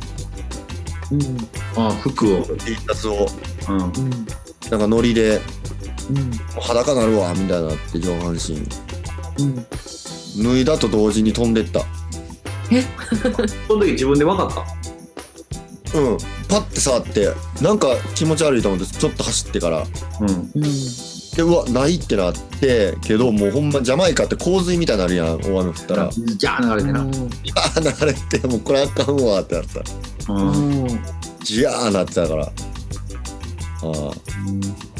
[1.76, 3.26] あ服を T シャツを
[3.68, 3.90] うんうん。
[4.70, 5.40] なんかノリで
[6.08, 6.16] うん。
[6.16, 6.22] も
[6.58, 8.56] う裸なるわみたいになって上半身
[9.44, 9.66] うん。
[10.44, 11.80] 脱いだと同時に飛んでった
[13.66, 14.54] その時自分で分かっ
[15.92, 15.98] た？
[15.98, 19.84] うんパッて触ってなんか気持ち悪いと思ってちょっと走ってから
[20.20, 20.64] うんうん。
[21.36, 26.10] でうわないってなってけどもうほんまジャマイカって洪水みたいになるやん大雨降ったら。
[26.10, 27.00] 水ジャー流れてな。
[27.00, 27.08] うん。
[27.08, 30.88] あー流れてもうこれあかんわってなったうんうん。
[31.44, 32.44] ジャーなってたから。
[32.44, 32.52] ああ。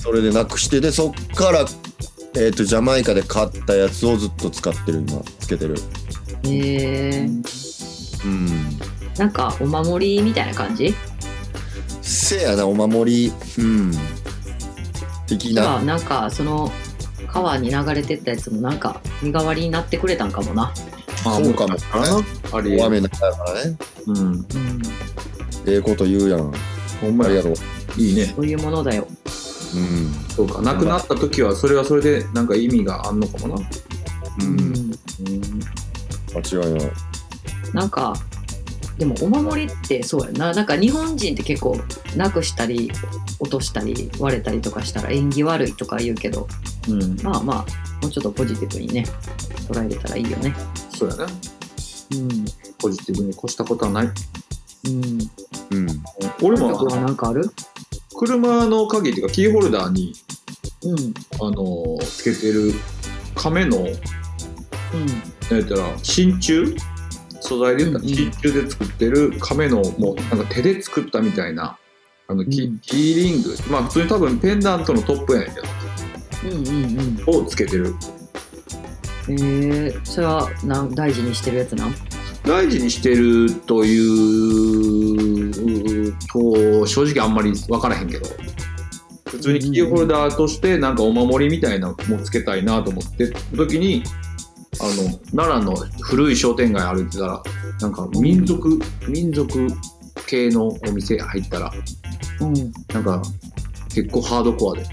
[0.01, 1.65] それでなくしてでそっから
[2.37, 5.75] えっ、とジャマイカで買ったやつをずっと使ってる今つけてる。
[6.45, 7.29] へえ。
[8.25, 8.79] うん。
[9.19, 10.95] なんかお守りみたいな感じ？
[12.01, 13.33] せやなお守り。
[13.59, 13.93] うん
[15.39, 16.71] 的じゃあななんかその
[17.29, 20.73] 川に流れてったやつもなんか身代わりになってくれたんかもな。
[21.23, 23.77] そうかもああり大雨の中だからね。
[24.07, 24.17] うん。
[24.17, 24.47] うん。
[25.67, 26.53] ええこと言うやん。
[27.01, 28.25] ほんまやありがとういいね。
[28.25, 29.07] そういうものだよ。
[29.75, 30.13] うん。
[30.35, 30.63] そうか。
[30.63, 33.63] 亡くなった時はそれはそれでなんか意味があんのかもな。
[33.63, 33.67] う
[34.41, 34.91] うんん。
[36.35, 36.91] 間違いない。
[37.75, 38.15] なんか
[39.01, 40.53] でもお守りってそうやな。
[40.53, 41.75] なんか日本人って結構
[42.17, 42.93] なくしたり
[43.39, 46.47] 落としたり割れたりとかしたら縁起悪いとか言うけど
[46.87, 47.17] うん。
[47.23, 49.07] まあまあもうちょっとポジティブにね
[49.69, 50.55] 捉えれたらいいよね。
[50.95, 51.25] そうやな。
[51.25, 52.45] うん。
[52.79, 54.07] ポジティブに越したことはない。
[54.07, 55.19] うん。
[55.71, 55.89] うん。
[56.43, 57.51] 俺も僕はなんかある？
[58.19, 60.13] 車の鍵っていうかキーホルダーに
[60.83, 61.15] うん。
[61.41, 62.75] あのーつけてる
[63.35, 63.87] 亀のうん。
[63.87, 63.93] な
[65.57, 66.77] んやったら真鍮
[67.41, 68.17] 素材で言ったらうんうん。
[68.17, 71.79] 真鍮で作ってる亀のもうなんか手で作ったみたいな
[72.29, 72.79] あのキ,、うん。
[72.81, 73.55] キーリング。
[73.71, 75.61] まあ普通に多分ペンダントのトップやねんけ
[76.49, 77.95] うんうんどをつけてる。
[79.29, 81.95] うんえー、それはなん大事にしてるやつなん？
[82.45, 83.99] 大事にしてるとい
[85.49, 88.27] うと正直あんまり分からへんけど。
[89.27, 94.03] 普通にキーホルダーとしてなんかお守りみたいなのもつけたいなと思って時に
[94.83, 97.43] あの奈良の古い商店街歩いてたら
[97.81, 99.69] なんか民族民族
[100.27, 101.73] 系のお店入ったら
[102.41, 102.55] うん
[102.93, 103.23] なんか
[103.95, 104.85] 結構ハードコアで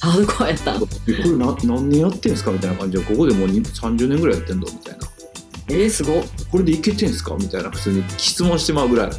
[0.00, 5.06] ハードコアやった「えこれな何年やってんすか?」みたいな感じでここでもうに30年ぐらいやってんのみたいな
[5.68, 9.10] えー、すごっ「これでいけてんすか?」みたいな普通に質問してまうぐらい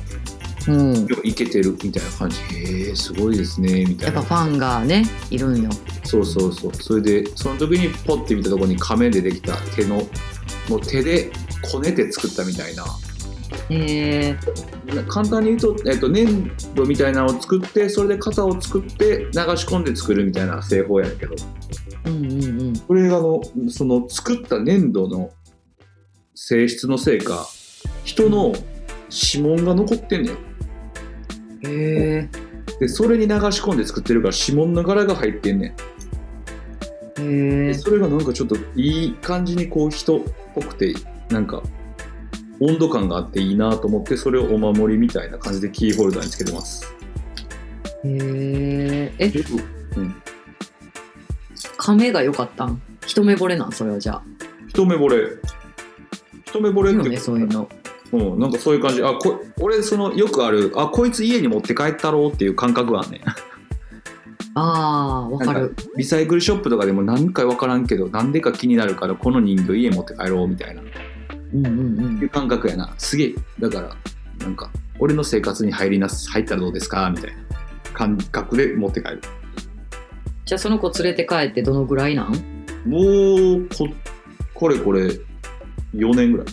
[0.68, 1.06] うん。
[1.06, 2.38] よいけてるみたいな感じ。
[2.56, 4.20] へえすごいですねみたいな。
[4.20, 5.70] やっぱファンがねいるんよ。
[6.04, 6.74] そうそうそう。
[6.74, 10.02] それでその時にポッて見たところに亀でできた手の
[10.70, 11.32] もう手で
[11.72, 12.86] こねて作ったみたいな。
[13.70, 14.38] え。
[15.08, 16.30] 簡単に言うと、えっと、粘
[16.76, 21.36] 土みたいなのを作ってそれで型を作って流し込んで作るみたいな製法やけど。
[21.36, 22.80] ー、うんうんうん。
[22.80, 25.32] これがあのその作った粘土の
[26.36, 27.48] 性質のせいか
[28.04, 28.54] 人の
[29.10, 30.38] 指紋が残ってんねん
[31.66, 32.30] へ
[32.80, 35.76] でそれに流し込んで作ってるから指紋の柄が入ってんねん。
[37.20, 40.22] えへそれがなんかちょっといい感じにこう人っ
[40.56, 40.94] ぽくて
[41.30, 41.62] なんか
[42.60, 46.94] 温度感があっていいなと思ってそれをお守りみたいな感じでキーホルダーにつけてます。
[48.04, 49.14] へえ？
[49.20, 49.32] え
[49.98, 50.16] うん。
[51.78, 52.82] 亀が良かったん？
[53.06, 53.72] 一目惚れなん？
[53.72, 54.24] それはじゃあ。
[54.68, 55.28] 一目惚れ。
[56.46, 57.70] 一目惚れいいよねそういうの
[58.14, 59.04] うん、なんかそういう感じ。
[59.04, 63.18] あこ俺そのよくあるあこいつ家に持って帰ったろうっていう感覚があんね。
[63.18, 63.22] ん
[64.56, 65.76] ああわかる。
[65.98, 70.82] リサイクルショップとかでも何回分からんけどなんでか気になるからこの人形家持って帰ろうみたいな。
[71.56, 72.20] うんうんうん。
[72.22, 72.94] いう感覚やな。
[73.00, 73.36] すげえ。
[73.60, 73.96] だから
[74.46, 77.38] なんか俺の生活に入りなす入ったらどうですかみたいな。
[77.94, 79.22] 感覚で持って帰る。
[80.46, 82.36] じゃあその子連れて帰ってどのぐらいなん？
[82.86, 83.00] も
[83.58, 83.88] うこ
[84.54, 85.08] これこれ
[85.96, 86.48] 4年ぐらい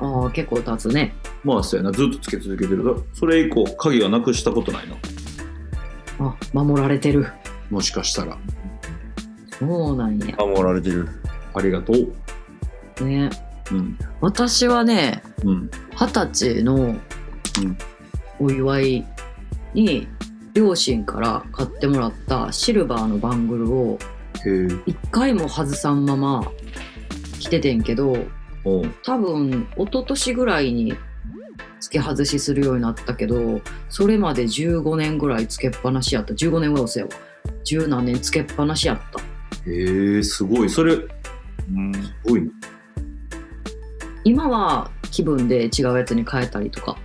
[0.00, 1.14] ああ結構経つね。
[1.44, 1.92] まあそうやな。
[1.92, 4.96] ずっとつけ続けてるだそれ以降鍵はなくしたことないな
[6.18, 7.26] あ守られてる。
[7.70, 8.36] もしかしたら。
[9.58, 10.36] そうなんや。
[10.36, 11.08] 守られてる。
[11.54, 13.04] ありがとう。
[13.04, 13.30] ね。
[13.70, 13.98] うん。
[14.20, 15.70] 私はねうん。
[15.94, 16.96] 二十歳の
[18.38, 19.06] お祝い
[19.74, 20.08] に
[20.54, 23.98] 両親から買ってもらったシルバーのバングルを
[24.86, 26.50] 一回も外さんまま
[27.38, 28.16] 着ててんけど
[28.64, 30.94] 多分一昨年ぐらいに
[31.80, 36.34] 付け外しするようになったけどそれまで15年ぐらいつけっぱなしやった。
[36.34, 37.12] 15年は嘘やわ。
[37.64, 39.20] 十何年つけっぱなしやった。
[39.70, 40.70] へえすごい。
[40.70, 41.08] それす
[41.70, 41.92] うん。
[42.24, 42.50] ごいな
[44.24, 46.96] 今は気分で違うやつに変えたりとか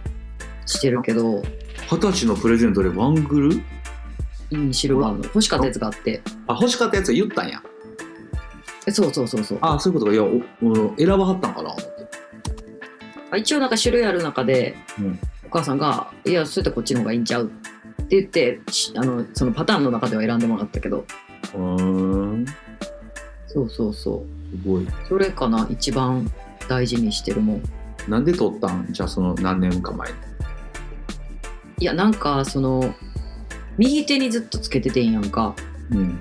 [0.66, 1.42] してるけど、
[1.90, 3.62] 二十歳のプレゼントでバングル？
[4.52, 5.24] うん、シルバーの。
[5.24, 6.22] 欲しかったやつがあって。
[6.48, 7.62] あ欲しかったやつ言ったんや
[8.88, 9.58] えそうそうそうそう。
[9.62, 10.14] あそういうことか。
[10.14, 11.70] いやおお選ばはったんかな。
[11.70, 11.86] 思って
[13.32, 15.20] あ一応なんか種類ある中で、うん。
[15.46, 21.06] お母さんが「いやそれってこっちの方がいいんちゃう?」って言ってしあのそのパターンの中では選んでもらったけど。
[21.54, 22.46] うーん。
[23.48, 24.58] そうそうそう。
[24.58, 24.88] すごい。
[25.08, 26.30] それかな一番
[26.68, 27.64] 大事にしてるもん。
[28.08, 28.88] なんで取ったん？
[28.90, 30.18] じゃあその何年か前に。
[31.80, 32.94] いやなんかその
[33.78, 35.56] 右手にずっとつけててんやんか。
[35.92, 36.20] うん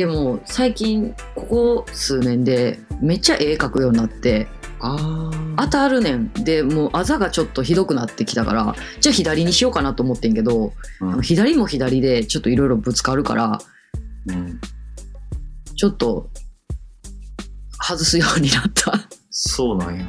[0.00, 4.48] でも最近ここ数年でめっちゃ絵描くようになって
[4.80, 11.20] あ当たるねんでもうあざがちょっとひどくなってきたからじゃあ左にしようかなと思ってんけど、うん。
[11.20, 13.60] 左も左でちょっといろいろぶつかるから
[14.28, 14.58] うん。
[15.76, 16.30] ちょっと
[17.78, 19.06] 外すようになった。
[19.28, 20.06] そうなんや。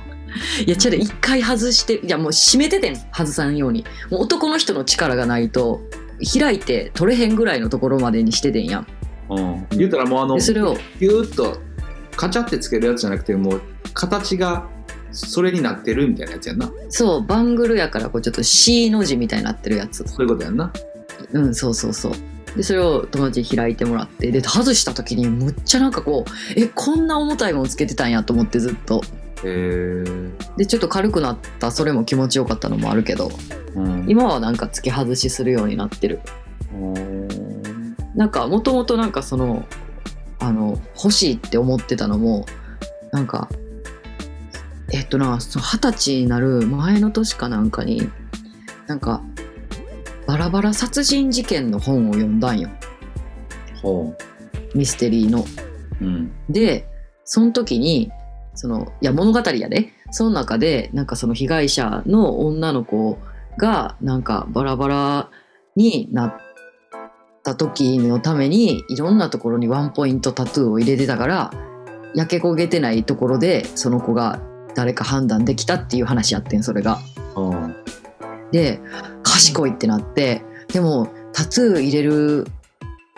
[0.66, 3.84] いやちょっと一回外していやもう閉めててん外さんように。
[4.10, 5.82] もう男の人の力がないと
[6.34, 8.88] 開いて取れへんぐらいのところまでにしててんやん
[9.32, 9.68] うん。
[9.78, 10.76] 言うたらもうあのでそれを。
[11.00, 11.58] ギューッと
[12.16, 13.62] カチャってつけるやつじゃなくてもう
[13.94, 14.68] 形が
[15.12, 16.72] それになってるみたいなやつやんな。
[16.90, 20.04] そうバングルやからこうちょっと C の字みたいになってるやつ。
[20.08, 20.72] そういうことやんな。
[21.32, 22.14] うんそうそうそう。
[22.56, 24.30] でそれを友達に開いてもらって。
[24.32, 29.02] で外した時にむっちゃなんかこうえこんな重たいもんつけてたんやと思ってずっと。
[29.44, 30.04] へえ
[30.58, 33.32] でちょっと軽くなったそれも気持ちよかったのもあるけど。
[33.76, 34.06] うん。
[34.08, 36.20] 今はなんか付け外しするようになってる。
[36.74, 37.51] うん
[38.22, 39.66] なんかもともとなんかその
[40.38, 42.46] あの欲しいって思ってたのも
[43.12, 43.50] なんか
[44.92, 48.08] えっとなその二十歳になる前の年かなんかに
[48.86, 49.24] なんか
[50.28, 52.70] バラバラ殺人事件の本を読んだんよ。
[53.82, 54.16] ほ
[54.76, 55.44] ミステリーの。
[56.00, 56.32] ううん。
[56.48, 56.88] で
[57.26, 58.12] その時に
[58.54, 59.94] そのいや物語やで。
[60.12, 63.18] その中でなんかその被害者の女の子
[63.58, 65.30] がなんかバラバラ
[65.76, 66.51] になっ
[67.44, 71.52] た時のためにいろんなところにワンポイントタトゥーを入れてたから
[72.14, 74.42] 焼け焦げてないところでその子が
[74.76, 77.00] 誰か判断できたっていう話やってんそれが。
[77.36, 77.76] うん
[78.52, 78.82] で
[79.24, 82.48] 賢いってなってでもタトゥー入れる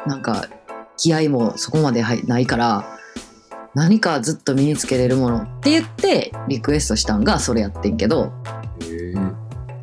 [0.05, 0.47] なんか
[0.95, 2.85] 気合もそこまではいないから
[3.73, 8.31] 何かずっと身につけれるものって言ってリクエストしたんがそれやってんけど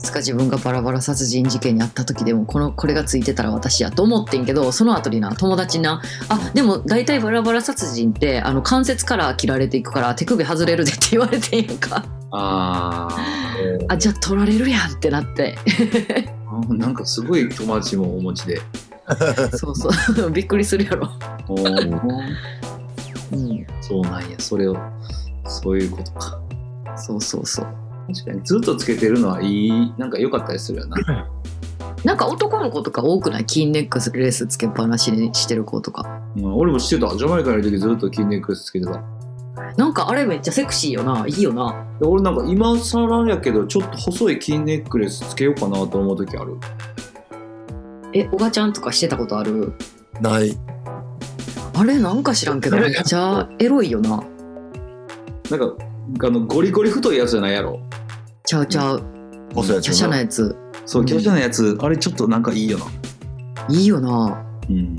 [0.02, 12.04] つか自分がバラバラ殺人事件にあった時でもこのこれがついてたら私やと思ってんけどその後にな友達にな「あでも大体バラバラ殺人ってあの関節から切られていくから手首外れるで」って 言われてんやんか。
[12.32, 13.86] あー。
[13.88, 15.58] あじゃあ取られるやんってなって。
[16.46, 18.60] あなんかすごい友達もお持ちで。
[19.56, 19.90] そうそ
[20.26, 20.30] う。
[20.30, 21.10] びっくりするやろ。
[21.48, 22.00] おー。
[23.32, 23.66] うん。
[23.80, 24.36] そうなんや。
[24.38, 24.76] それを
[25.46, 26.40] そういうことか。
[26.96, 27.79] そうそうそう。
[28.14, 28.42] 確かに。
[28.44, 29.92] ずっとつけてるのはいい。
[29.98, 30.96] なんか良かったりするよな。
[32.04, 33.46] なんか男の子とか多くない？
[33.46, 36.20] 金ネックレスつけっぱなしにしてる子とか。
[36.36, 37.14] うん俺もしてた。
[37.16, 39.02] ジャマイカにいる時ずっと筋ネックレスつけてた。
[39.76, 41.26] なんかあれめっちゃセクシーよな。
[41.26, 41.84] いいよな。
[42.00, 46.56] 俺なんか今更やけどちょっと細い金ネックレスつけようかなと思う時ある。
[48.12, 49.72] えおばちゃんとかしてたことある？
[50.20, 50.58] ない。
[51.74, 54.22] あれなんか知らんけどめっちゃエロいよな。
[55.50, 55.60] なん
[56.18, 57.80] かあのゴリゴリ太いやつじゃないやろ？
[58.50, 59.02] ちゃうちゃう。
[59.54, 60.56] 細いやつ華奢なやつ。
[60.84, 61.78] そう華奢なやつ。
[61.80, 62.86] あれちょっとなんかいいよな。
[63.68, 64.44] いいよな。
[64.68, 64.96] うん。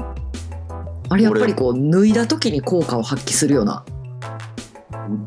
[1.09, 3.83] あれやっぱりこう脱いだ時に効果を発揮するよな。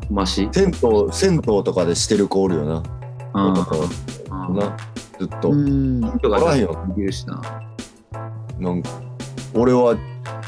[0.09, 0.49] マシ？
[0.51, 2.83] 銭湯銭湯とかでしてる子おるよな。
[3.35, 3.53] うん。
[3.53, 4.75] 男うんな。
[5.19, 6.01] ずっと、うん。
[6.19, 7.39] とかできるしな。
[8.57, 8.89] なんか
[9.53, 9.95] 俺は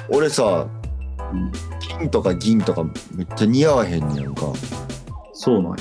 [0.09, 0.65] 俺さ
[1.31, 1.51] うん。
[1.79, 4.51] 金とか銀とかめっちゃ似合わへんねやんか、
[5.33, 5.77] そうなんや。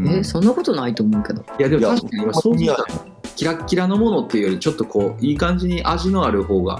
[0.00, 0.08] うん。
[0.08, 1.42] えそんなことないと思うけど。
[1.58, 6.78] いやでも確かに今そう似合わ見たらキラッキラのものっていうよりちょっとこういい感じに味のある方が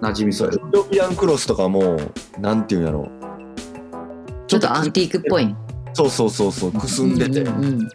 [0.00, 0.48] 馴染みそう。
[0.48, 1.98] やエチオピアンクロスとかも
[2.38, 3.08] なんていうんやろ
[4.46, 5.54] ちょっとアンティークっぽい。
[5.94, 7.88] そうそうそうそうくすんでて、うんうん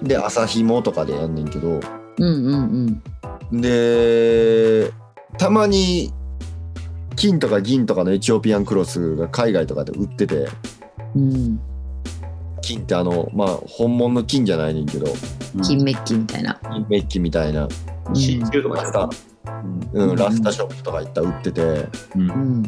[0.00, 0.06] うん。
[0.06, 1.68] で朝紐とかでやんねんけど。
[1.68, 1.82] うん
[2.18, 3.02] うん
[3.50, 3.60] うん。
[3.60, 4.92] で
[5.36, 6.12] たまに
[7.16, 10.48] 金とか銀とかのエチオピアンクロスが海外とかで売ってて。
[11.14, 11.60] うん
[12.60, 15.06] 金ってあのまあ本物の金じゃないねんけど。
[15.62, 16.60] 金メッキみたいな。
[16.62, 17.68] 金メッキみたいな。
[18.08, 18.16] うん。
[18.16, 19.10] 真鍮とかラスタ、
[19.94, 20.10] うん。
[20.10, 21.88] うん、ラスタショップとか行ったら売ってて。
[22.16, 22.30] うん。
[22.30, 22.62] うん。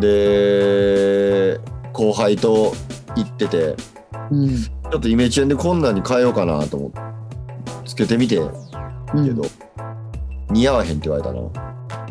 [0.00, 1.58] で
[1.92, 2.72] 後輩と
[3.16, 3.76] 行ってて。
[4.30, 4.48] うん。
[4.56, 7.00] ちょっとイメチェンでこんなんに変えようかなと思って
[7.86, 8.38] つけてみて。
[8.38, 9.24] うん。
[9.24, 9.42] けど、
[10.50, 11.40] 似合わへんって言われたな。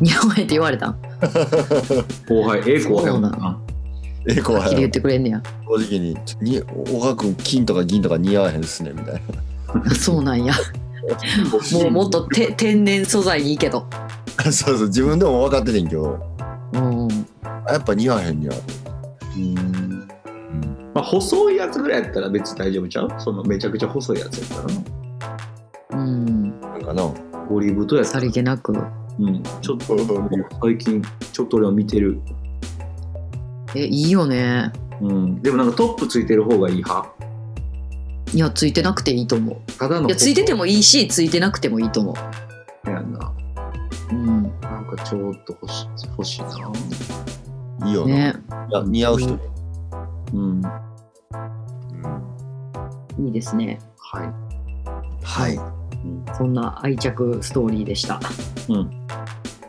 [0.00, 0.90] 似合わへんって言われた。
[0.90, 1.00] ん
[2.28, 3.60] 後輩ええ後輩やもんそうな
[4.28, 4.66] え後は。
[4.66, 5.42] っきり言っ輩てくれんねや。
[5.66, 9.22] 正直に「ちょに小川君金とか銀とか似合わへんっすね」みたい
[9.84, 9.94] な。
[9.94, 10.54] そうなんや。
[11.72, 13.86] もうもっとて天然素材にいいけど。
[14.44, 16.18] そうそう自分でも分かっててんけど。
[16.72, 17.08] うん。
[17.42, 18.54] あやっぱ似合わへんには
[19.36, 19.58] うん。
[19.58, 20.08] うん。
[20.94, 23.12] まあ細いやつぐらいやったら別に大丈夫ちゃう？
[23.18, 24.62] そのめちゃくちゃ細いやつやっ
[25.88, 25.98] たら。
[25.98, 26.60] なうん。
[26.60, 27.12] なんかな。
[27.48, 28.72] ゴリ太やつさりげなく。
[28.72, 28.76] う
[29.26, 29.42] ん。
[29.60, 29.96] ちょっと
[30.62, 31.02] 最近
[31.32, 32.20] ちょっと俺は見てる
[33.74, 34.72] えいいよね。
[35.00, 35.42] うん。
[35.42, 37.08] でもなんかトップついてる方がいい派。
[38.32, 39.72] いやついてなくていいと思う。
[39.78, 42.14] ただのいやついててもいいしついてなくてもいいと思
[42.86, 43.32] やんな。
[44.12, 44.42] ううん。
[44.60, 46.48] なんかちょっと欲し欲しいな。
[47.88, 48.34] いいよな、ね。
[48.70, 49.38] いや似合う人、
[50.32, 50.40] うん。
[53.18, 53.80] うんいいですね。
[53.98, 54.32] はい。
[55.22, 55.56] はい。
[55.56, 58.20] うんそんな愛着ストーリーでした。
[58.68, 58.90] うん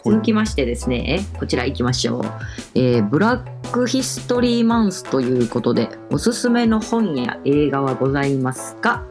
[0.03, 2.23] 続きましてですねこちら行きましょう、
[2.75, 9.05] えーブラックヒストリーマンスということでおすすめの本や映画はございますか？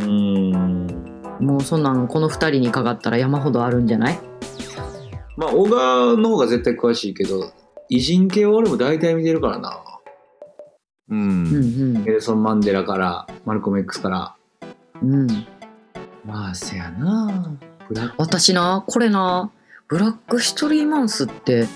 [0.00, 0.86] うん。
[1.40, 4.18] もうそんなんこの2人にかかったら山ほどあるんじゃない？
[5.36, 7.52] まあ小川の方が絶対詳しいけど
[7.88, 9.80] 偉人系は俺も大体見てるからな。
[11.10, 11.20] うん。
[11.20, 14.36] うんネルソン・マンデラからマルコム X から。
[15.02, 15.46] うんうん。
[16.26, 17.56] まあせやな
[18.16, 19.50] 私なこれな
[19.88, 21.66] ブラックヒストリーマンスって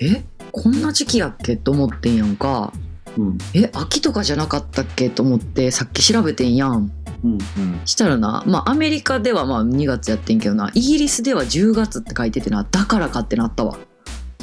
[0.00, 2.72] えこんな時期やっけと思ってんやんか。
[3.16, 3.38] うん。
[3.54, 6.92] え秋とかじゃなかったっけと思ってさっき調べてんやん。
[7.24, 7.38] うんうん。
[7.84, 13.78] したらなまあアメリカではまあ2月やってんけどなイギリスでは10月って書いててなだからかってなったわ。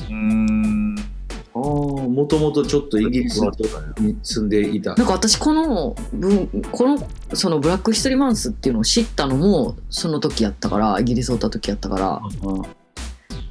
[0.10, 0.79] うん
[2.10, 3.40] もともとちょっとイギリス
[4.00, 4.96] に住んでいた。
[4.96, 12.22] なんか私この文このそのブラックヒストリーマンスっていうのを知ったのもその時やったからイギリスおった時やったから。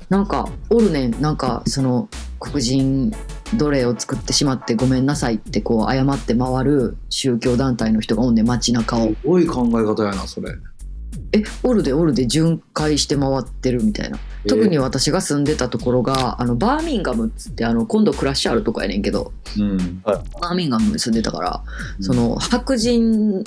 [0.09, 1.21] なんかおるねん。
[1.21, 2.09] なんかその
[2.41, 3.13] 黒人
[3.57, 8.47] 奴隷を作ってしまってごめんなさいってこう謝って回る宗教団体の人がおんねん。
[8.47, 9.09] 街中を。
[9.09, 10.55] すごい考え方やなそれ
[11.33, 14.19] えおるでおるで巡回して回ってるみたいな。
[14.47, 19.33] 特に私が住んでたところがあのバーミンガムっつってあの今度クラッシュあるとこやねんけど。
[19.59, 20.01] うん。
[20.03, 21.63] バーミンガムに住んでたから
[22.01, 23.45] その白人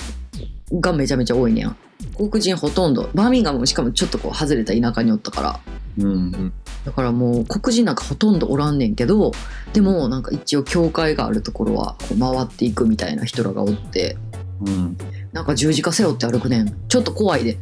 [0.72, 1.76] がめちゃめちゃ多いねん。
[2.16, 5.60] 黒人ほとんどバーミンガムもしかもちょっとこう外れた田舎におったから。
[5.98, 6.52] うん。
[6.84, 9.32] だからもう黒人なんかほとんどおらんねんけど
[9.72, 14.16] でもなんか一応教会があるところはこう回っていくみたいな人らがおって。
[14.64, 14.96] うん
[15.32, 16.88] なんか十字架背負って歩くねん。
[16.88, 17.58] ちょっと怖いで。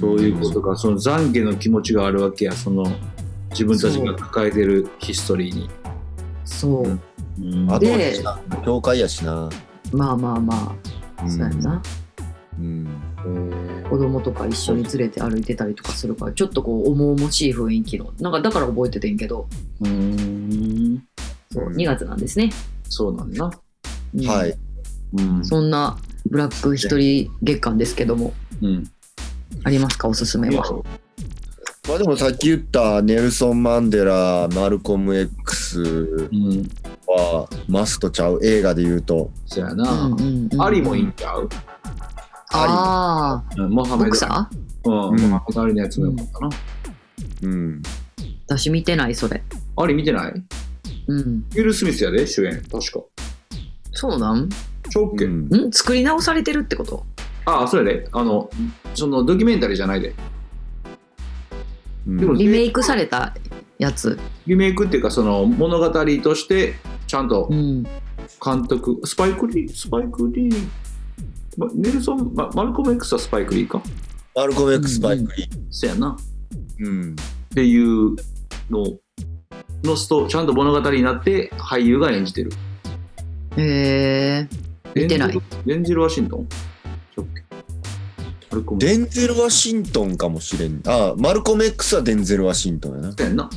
[0.00, 0.76] そういうことか。
[0.76, 2.52] その懺悔の気持ちがあるわけや。
[2.52, 2.84] その
[3.50, 5.70] 自分たちが抱えてるヒストリーに。
[6.44, 6.98] そう、
[7.40, 7.70] うん。
[7.70, 8.14] あとで
[8.64, 9.48] 教会やしな。
[9.92, 10.76] まあまあま
[11.18, 11.30] あ、うん。
[11.30, 11.82] そうやんな。
[12.58, 12.88] うん。
[13.26, 18.12] え子供とか一緒に連れて歩いてたりとかするからちょっとこう重々しい雰囲気の。
[18.18, 19.46] なんかだから覚えててんけど。
[19.82, 21.04] ーうん。
[21.52, 22.50] そううん2月なんですね、
[22.88, 23.48] そうなんだ。
[23.48, 23.60] な
[24.14, 24.26] うん。
[24.26, 24.58] はい。
[25.14, 25.44] うん。
[25.44, 25.96] そんな
[26.28, 28.90] ブラック一人月間ですけどもうん
[29.64, 30.08] ありますか？
[30.08, 30.62] おすすめは
[31.88, 36.68] まあでもさっき言ったネルソン・マンデラマルコム X うん。
[37.06, 40.08] はマストちゃう映画で言うとそやうな。
[40.08, 41.48] んうんうんアリもいいんちゃう？
[42.52, 45.24] あうんモハあ、メドうん。
[45.24, 46.50] うんモハメドアリのやつもよかったな。
[47.42, 47.82] うん
[48.46, 49.42] 私見てない、それ。
[49.76, 50.32] アリ見てない？
[51.06, 51.18] うん。
[51.20, 52.60] ウィル・スミスやで、主演。
[52.70, 53.00] 確か。
[53.92, 54.48] そうなん？
[54.90, 55.72] ちょっけ、うんん？
[55.72, 57.06] 作り直されてるってこと？
[57.46, 58.08] ああ、そうやで。
[58.12, 58.50] あの、
[58.94, 60.14] そのドキュメンタリーじゃないで。
[62.06, 63.34] うんでもリメイクされた
[63.78, 64.18] やつ？
[64.46, 65.90] リメイクっていうか、その物語
[66.22, 66.74] として、
[67.06, 67.82] ちゃんとうん。
[68.42, 70.68] 監督、スパイクリー、スパイクリー、
[71.58, 73.82] まネルソン、まマルコム X はスパイクリーか？
[74.34, 76.16] マルコム X バイクリーそやな。
[76.80, 78.16] うんっていう
[78.70, 78.86] の
[79.82, 82.50] のストちゃんと物語になって俳優が演じてる。
[83.56, 84.48] へえ。
[84.94, 86.48] 見てないデンゼルワシントン？
[88.78, 93.50] デンゼル・ワシントンかもしれんあマルコム X はデンゼル・ワシントンやなそうな。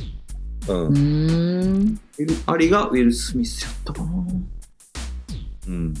[0.68, 2.00] うんうーん。
[2.46, 4.12] アリがウィル・スミスやったかな。
[5.66, 5.94] うん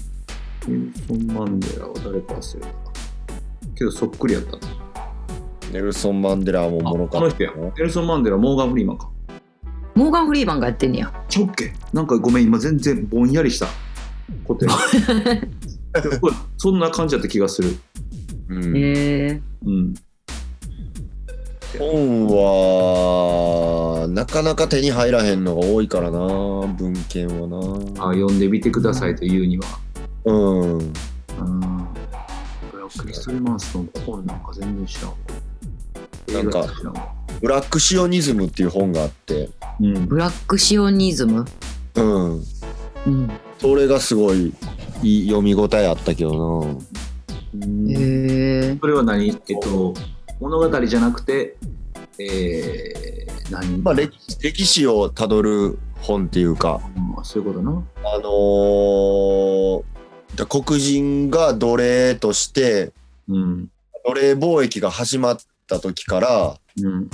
[0.66, 2.68] ウィルソン・マンデラは誰か忘れた。
[3.74, 4.58] けどそっくりやった。
[5.72, 7.52] ネルソン・マンデラもおもろかったあの人や。
[7.52, 9.10] ネルソン・マンデラ、モーガン・フリーマンか。
[9.96, 11.12] モーガン・フリーマンがやってんねや。
[11.28, 13.66] ちょっけなんかごめん、今全然ぼんやりした
[14.44, 14.72] ことや。
[16.00, 17.76] でもこれそんな感じだった気がする。
[18.48, 18.80] うんへ
[19.28, 19.40] え。
[19.64, 19.94] うん。
[21.78, 27.58] 本はなかなか手に入らへんのが多いからな文献はな
[28.04, 29.64] あ読んでみてくださいというには。
[30.24, 30.88] うんうん。
[32.70, 35.16] ブラック・ヒストリー・マンスの本なんか全然知らんわ。
[36.32, 36.66] なんか
[37.40, 39.50] ブラックシオニズムっていう本があって
[39.80, 40.06] うん。
[40.06, 41.44] ブラックシオニズム？
[41.96, 42.42] うん
[43.06, 43.30] うん。
[43.58, 44.52] それがすごい
[45.02, 46.76] いい読み応えあったけどな
[47.88, 48.76] え。
[48.80, 49.28] それは何？
[49.28, 49.94] えっと、
[50.40, 51.56] 物語じゃなくて、
[52.18, 53.78] えー、何？
[53.82, 57.70] まあ歴歴史をたどる本っていうかうんそういうことな。
[58.04, 59.84] あのー
[60.36, 62.92] だ黒人が奴隷として
[63.28, 63.68] うん。
[64.06, 67.08] 奴隷貿易が始まった時からうん。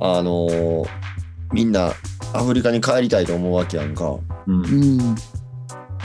[0.00, 0.86] あのー
[1.52, 1.92] みんな
[2.32, 4.16] アフリカに帰りたいと思うわけやんか。
[4.46, 4.66] うんう。
[4.66, 5.14] ん。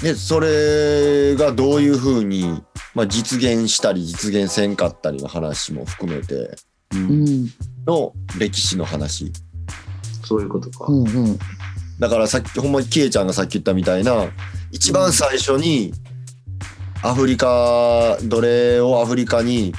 [0.02, 2.62] でそれがどういうふうに、
[2.94, 6.96] まあ、実現したり実現せんかったりの話も含めてう。
[6.96, 7.50] うんん。
[7.86, 9.32] の歴史の話
[10.24, 10.86] そういうことか。
[10.92, 11.08] うん。
[11.08, 11.40] うん。
[12.00, 14.28] だからさっきほんまにキエちゃんがさっき言ったみたいな
[14.72, 15.94] 一番最初に
[17.02, 19.74] アフリカ奴隷をアフリカに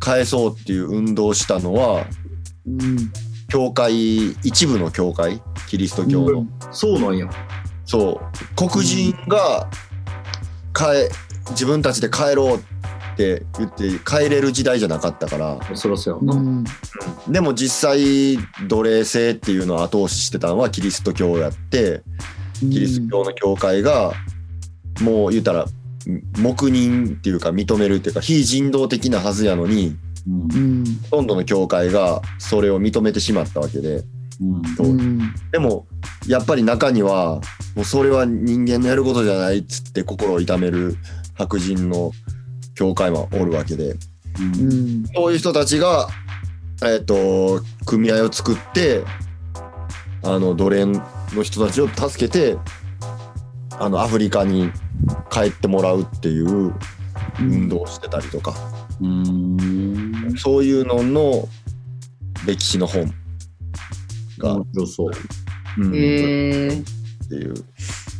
[0.00, 2.06] 返そうっていう運動をしたのは
[2.66, 3.12] うん。
[3.48, 5.42] 教会一部の教会？
[5.68, 7.28] キリスト教の、うんそうなんや。
[7.92, 9.68] そう黒人が
[10.72, 11.12] 帰
[11.50, 12.60] 自分たちで帰ろうっ
[13.18, 16.32] て言って帰れる時代じゃなかったからそろそろな。
[16.32, 16.64] うん。
[17.28, 22.00] でも実際奴隷制っていうのを後押ししてたのはキリスト教をやって
[22.60, 24.14] キリスト教の教会が
[25.02, 25.66] もう言ったら
[26.38, 30.84] 黙認っていうか認めるっていうか非人道的なはずやのにうんうん。
[31.10, 34.02] ほとんどの教会がそれを認めてしまったわけで
[34.42, 35.34] うんそううん。
[35.50, 35.86] でも
[36.26, 37.40] やっぱり中には
[37.74, 40.96] もうそれは人間のやることじゃないっつって心を痛める
[41.34, 42.12] 白人の
[42.74, 43.96] 教会もおるわけで
[44.60, 45.04] うん。
[45.14, 46.08] そういう人たちが
[46.84, 49.04] えっ、と組合を作って
[50.24, 51.02] あの奴隷の
[51.42, 52.58] 人たちを助けて
[53.78, 54.70] あのアフリカに
[55.30, 56.74] 帰ってもらうっていう
[57.40, 58.54] 運動をしてたりとか、
[59.00, 60.34] うん。
[60.36, 61.48] そういうのの
[62.46, 63.12] 歴史の本
[64.42, 65.12] が、面白そう。
[65.78, 65.94] うん。
[65.94, 66.68] へえ。
[66.68, 67.50] っていう。
[67.50, 67.54] も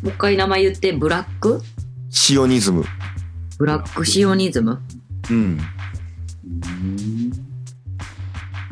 [0.04, 1.60] う一回名前言って、ブラック？
[2.10, 2.84] シオニズム、
[3.58, 4.04] ブラック？
[4.04, 4.80] シオニズム？
[5.30, 5.58] うん、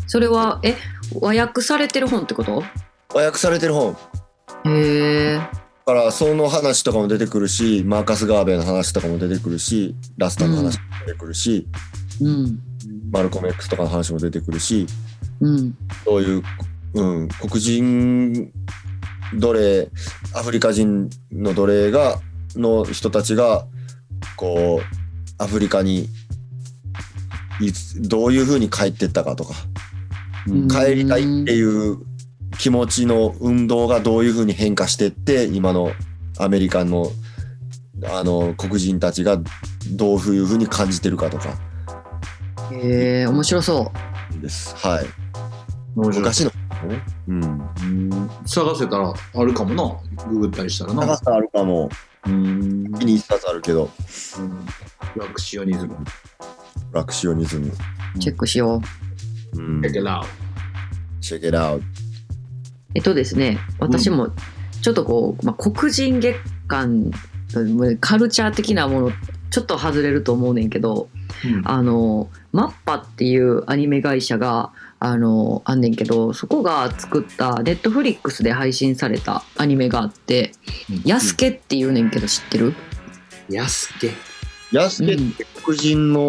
[0.06, 0.76] それは、え、
[1.20, 2.62] 和訳されてる本ってこと？
[3.14, 3.96] 和訳されてる本。
[4.66, 5.34] へえ。
[5.36, 5.40] だ
[5.86, 11.66] からその話とかも出てくるしマーカス・ガーベイの話とかも出てくるしラスタの話も出てくるし、
[12.20, 12.58] うん。
[13.10, 14.86] マルコム X とかの話も出てくるし
[15.40, 15.76] うん。
[16.04, 16.42] そういう、
[16.94, 18.52] うん、黒人
[19.34, 19.88] 奴隷
[20.34, 22.18] アフリカ人の奴隷が
[22.56, 23.66] の人たちが
[24.36, 26.08] こうアフリカに
[27.60, 29.54] いつどういうふうに帰ってったかとか。
[30.48, 30.68] うん。
[30.68, 31.98] 帰りたいっていう
[32.58, 35.92] 気持ちの運動がどういうふうに変化してって今の
[36.38, 37.10] アメリカの
[38.04, 39.38] あの黒人たちが
[39.92, 41.58] どういうふうに感じてるかとか。
[42.72, 43.92] へえ、面白そ
[44.40, 44.74] です。
[44.76, 45.06] はい。
[45.96, 46.52] 面白い昔の
[46.86, 47.02] ね。
[47.28, 47.42] うん。
[47.42, 49.74] うん探せたらあるかも
[50.16, 50.24] な。
[50.28, 51.00] ググったりしたらな。
[51.02, 51.88] 長さあるかも。
[52.26, 52.84] うん。
[52.96, 53.90] 一に一冊あるけど、
[55.14, 55.96] ブラックシオニズム。
[56.92, 57.68] ラクシオニズム。
[57.68, 58.18] う。
[58.18, 58.80] チェックしよ
[59.54, 60.24] うん Check it out.
[61.20, 61.82] check it out.
[62.94, 64.30] えっとですね、私も
[64.82, 67.10] ちょっとこう、まあ、黒人月間、
[68.00, 69.12] カルチャー的なもの、
[69.50, 71.08] ちょっと外れると思うねんけど、
[71.44, 80.52] うんあの、マッパっていうアニメ会社が、あの、あんねんけど、そこが作った、ネットフリックスで配信されたアニメがあって、
[81.04, 82.74] ヤスケっていうねんけど知ってる、
[83.48, 84.12] やすけ。
[84.72, 86.20] 安家って黒人の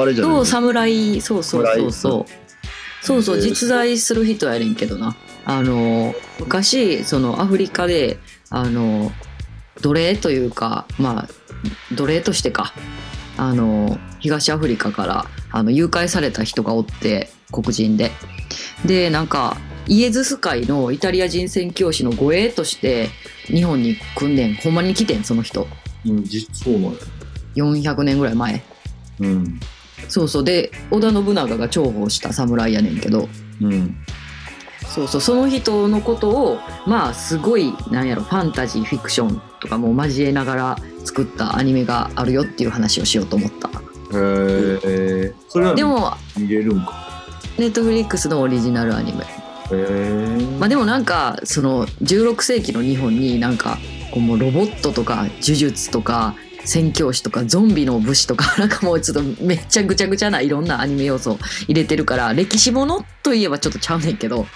[0.00, 3.06] あれじゃないそう、侍、そうそうそうそう。
[3.06, 5.16] そうそう、実在する人やねんけどな。
[5.44, 8.18] あの、昔、そのアフリカで、
[8.50, 9.10] あの、
[9.80, 11.28] 奴隷というか、まあ、
[11.94, 12.72] 奴隷としてか、
[13.36, 17.30] あの、東アフリカから、あの、誘拐された人がおって、
[17.62, 18.10] 黒人で。
[18.84, 19.56] で、なんか、
[19.88, 23.08] イエズス会のイタリア人宣教師の護衛として、
[23.46, 24.54] 日本に来んねん。
[24.54, 25.66] ほんまに来てん、その人。
[26.04, 26.98] うん、実そうなんや。
[27.54, 28.62] 400年ぐらい前。
[29.20, 29.60] うん。
[30.08, 30.44] そうそう。
[30.44, 33.28] で、織田信長が重宝した侍やねんけど、
[33.62, 33.96] うん。
[34.88, 43.68] そうそう、その人のことを、まあ、すごい、なんやろ、ファンタジー、フィクションとかも交えながら作ったアニメがあるよっていう話をしようと思った。
[43.68, 43.72] へ
[44.84, 45.34] え。
[45.48, 47.05] それはでも、見れるんか。
[47.58, 49.24] ネットフリックスのオリジナルアニメ。
[50.58, 53.78] まあでもなんか、その、16世紀の日本になんか、
[54.12, 56.34] こうもうロボットとか、呪術とか、
[56.66, 61.38] 宣教師とかゾンビの武士とか なんかもうちょっとめっちゃぐちゃぐちゃないろんなアニメ要素
[61.68, 64.46] 入れてるから歴史ものといえばちょっとちゃうねんけど、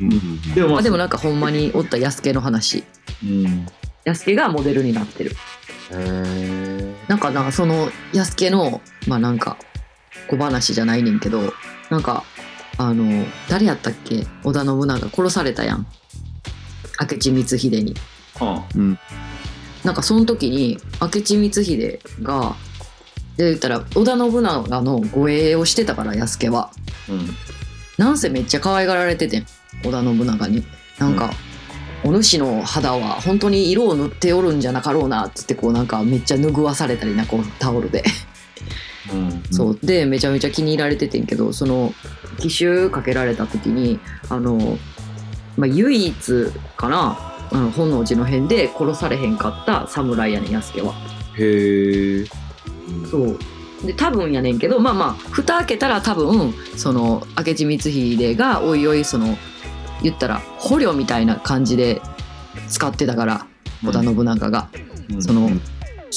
[0.00, 2.84] うんでもまあ、まあ、でもなんかほんまにおった安家の話
[3.24, 3.66] うん。
[4.04, 5.34] 安家がモデルになってるへ
[5.92, 6.94] え。
[7.08, 9.56] なんかなその安家のまあなんか
[10.28, 11.52] 小話じゃないねんけど
[11.90, 12.22] なんか
[12.78, 14.26] あの誰やったっけ？
[14.44, 15.86] 織田信長殺されたやん。
[17.00, 17.94] 明智光秀に。
[18.40, 18.98] あうん。
[19.84, 22.54] なんかその時に明智光秀が
[23.36, 26.70] で言ったら織田信長の護衛をしてたから安家は。
[27.08, 27.28] うん。
[27.98, 29.46] なんせめっちゃ可愛がられててん
[29.82, 30.64] 織田信長に。
[30.98, 31.30] なんか、
[32.04, 38.04] お主の肌は本当に色を塗っておるんじゃなかろうなっつってこうなんかめっちゃ拭わされたりなこうタオルで、うん。
[39.50, 39.78] そう。
[39.82, 41.92] でめちゃめちゃ気に入られててんけどその
[42.38, 43.98] 奇襲かけられた時に
[44.28, 44.78] あの、
[45.56, 46.46] まあ、唯一
[46.76, 47.18] かな
[47.50, 50.94] あの本能寺の変で殺されへんかった侍やねん安家は。
[51.38, 52.24] へえ。
[53.10, 53.38] そう。
[53.84, 59.36] で多分やねんけどまあまあ蓋開けたら多分その明智光秀がおいおいその
[60.02, 62.00] 言ったら捕虜みたいな感じで
[62.68, 63.46] 使ってたから
[63.84, 64.70] 織田信長が、
[65.10, 65.22] うん。
[65.22, 65.50] その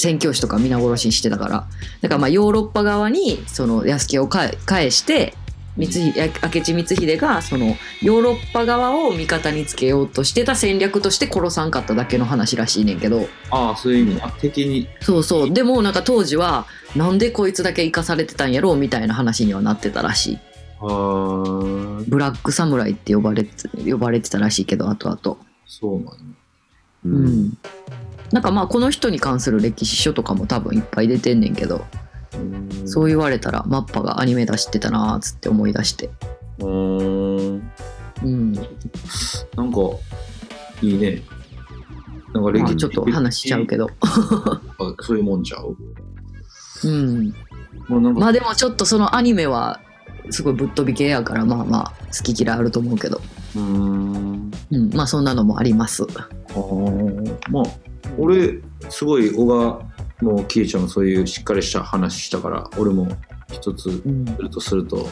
[0.00, 1.66] 宣教師とか皆殺しにしてたから。
[2.00, 5.34] だからまあヨーロッパ側にその安家を返返して
[5.78, 13.28] 光秀明智光秀がそのヨーロッパ側を味方につけようとしてた戦略として殺さんかっただけの話らしいねんけど。
[13.50, 14.30] ああ、そういう意味な。
[14.30, 14.88] 敵に。
[15.00, 15.52] そうそう。
[15.52, 20.38] でもなんか当時はなんでこいつだけ生かされてたんやろうみたいな話にはなってたらしい。
[20.80, 20.88] ああ、
[22.08, 25.38] ブラックサムライって呼ばれて呼ばれてたらしいけど後々。
[25.66, 26.10] そうなんや。
[27.04, 27.58] ううんん
[28.32, 31.84] なんかまあこの人に関する歴史書とかも多分いっぱい出てんねんけど
[32.34, 36.10] うんそう言われたらマッパがアニメ出してたなーっつって思い出して。
[36.58, 37.72] うーん。
[38.22, 38.52] うん。
[38.52, 39.80] なんか、
[40.82, 41.22] いいね。
[42.34, 43.90] なんか歴史まあちょっと話しちゃうけど。
[44.00, 44.60] あ
[45.00, 45.76] そういうもんちゃう？
[46.84, 47.34] うん。
[47.88, 49.80] まあでもちょっとそのアニメは
[50.30, 53.20] すごいぶっ飛び系やからまあまあ好き嫌いあると思うけど。
[53.56, 54.50] うーん。
[54.70, 56.04] うんまあそんなのもあります。
[56.04, 57.50] あー。
[57.50, 57.64] まあ、
[58.18, 59.82] 俺、すごい、小川
[60.20, 63.08] もキエちゃんもそういうしっかりした話したから、俺も
[63.52, 64.24] 一つうん。
[64.26, 65.08] するとすると、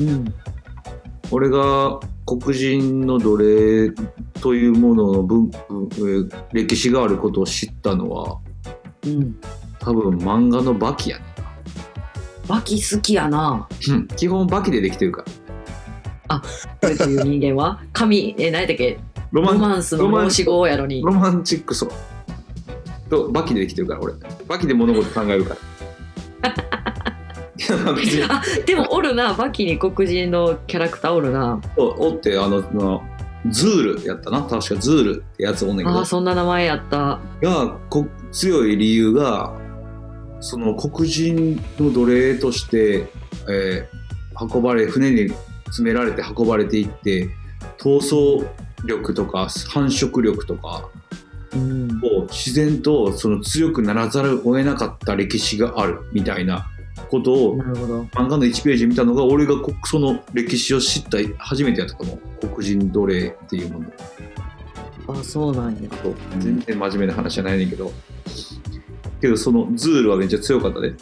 [0.00, 0.34] うん。
[1.30, 3.92] 俺が黒人の奴隷
[4.40, 5.50] というものの文
[6.52, 8.38] 歴史があることを知ったのは、
[9.06, 9.36] うん。
[9.80, 11.24] 多分漫画のバキやね
[12.48, 15.24] バキ好きやなうん基本バキでできてるか
[16.28, 16.40] ら。
[16.40, 16.46] こ
[16.88, 17.80] れという人間は？
[17.92, 18.98] 神え何やったっけ？
[19.32, 21.90] ロロマンマンスの申し子やのにロマンチックそう。
[23.10, 24.14] と、バキでできてるから、俺。
[24.48, 25.56] バキで物事考えるか
[26.42, 26.50] ら。
[27.56, 33.00] いや別にあでもおるなバキに黒人のキャラクターおるなおおって、あの、な
[33.50, 34.42] ズールやったな。
[34.42, 39.52] 確かズールってやつおんねんけどあ、そんな名前やったがこ強い理由が、
[40.44, 43.08] その黒人の奴隷として、
[43.48, 44.04] えー
[44.40, 45.32] 運ばれ、船に
[45.66, 47.28] 詰められて運ばれていって、
[47.78, 48.46] 闘争
[48.84, 50.88] 力とか繁殖力とか
[51.54, 52.00] うん。
[52.02, 56.66] を自然とその強くならざるを得なかった歴史があるみたいな
[57.10, 62.48] ことを漫画の1ページ見たのが俺がこその歴史を知った初めてやったと思う。
[62.48, 63.86] 黒人奴隷っていうもの。
[65.06, 65.90] あそうなんや。
[66.40, 67.92] 全然真面目な話じゃないねんけど
[69.24, 70.94] けどそのズールはめっちゃ強かったね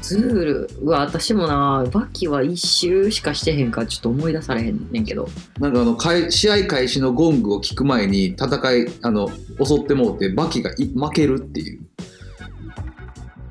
[0.00, 5.28] ズールは私もなバキは一周しかしてへんからちょっと思い出されへんねんけど。
[5.58, 9.28] なんかあのかい試合開始のゴングを聞く前に戦いあの
[9.64, 11.80] 襲ってもうてバキがい負けるっていう。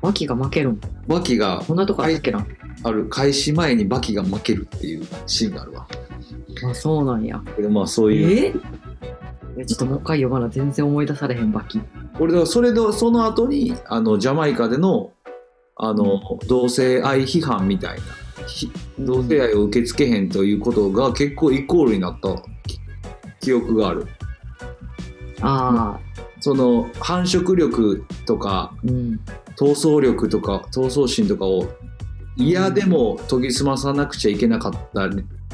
[0.00, 0.80] バキが負けるん？
[1.06, 2.46] バキがこんなとこあったっけな、
[2.82, 5.86] ある開始前にバキが負けるっていうシーンがあるわ。
[6.70, 7.42] あそうなんや。
[7.70, 8.54] まあそういうえ？
[9.58, 11.80] えちょっともう一回読まな全然思い出されへんバキ。
[12.18, 15.12] 俺だからそれでその後にあのジャマイカでの
[15.76, 22.36] あの同性愛批判みたいなひ同性愛を受け付けへんということが結構イコールになった
[22.66, 22.80] き
[23.40, 24.06] 記憶がある。
[25.40, 26.00] ああ
[26.40, 29.20] その繁殖力とかうん。
[29.56, 31.68] 闘争力とか闘争心とかを
[32.36, 35.08] 嫌でも研ぎ澄まさなくちゃいけなかった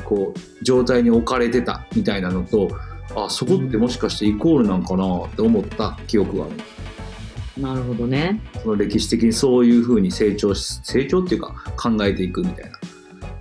[0.05, 2.68] こう状態に置かれてたみたいなのと
[3.14, 6.54] あそこってもしかしてイコールなんかなって思った記憶がある。
[7.62, 8.40] なるほどね。
[8.62, 12.78] その歴史的にそういうふうに成長し成長っていうか考えていくみたいな。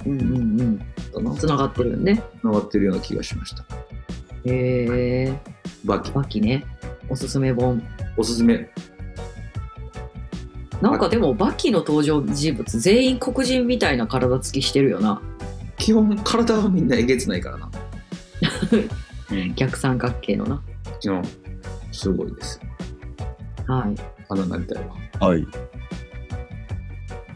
[0.05, 1.37] うんうんうん。
[1.37, 1.57] つな。
[1.57, 2.21] がってるよね。
[2.39, 3.63] つながってるような気がしました。
[4.45, 5.39] へえ。
[5.85, 6.11] バキ。
[6.11, 6.65] バキね。
[7.09, 7.83] おすすめ本。
[8.15, 8.69] おすすめ。
[10.81, 15.21] なんかでもバキの登場人物全員黒人みたいな体つきしてるよな。
[15.77, 17.69] 基本体はみんなえげつないからな
[19.31, 19.55] うん。
[19.55, 20.61] 逆三角形のな。
[20.99, 21.23] 基本
[21.91, 22.59] すごいです
[23.67, 23.95] はい。
[24.29, 24.83] あのなりたい
[25.19, 25.27] わ。
[25.27, 25.45] はい。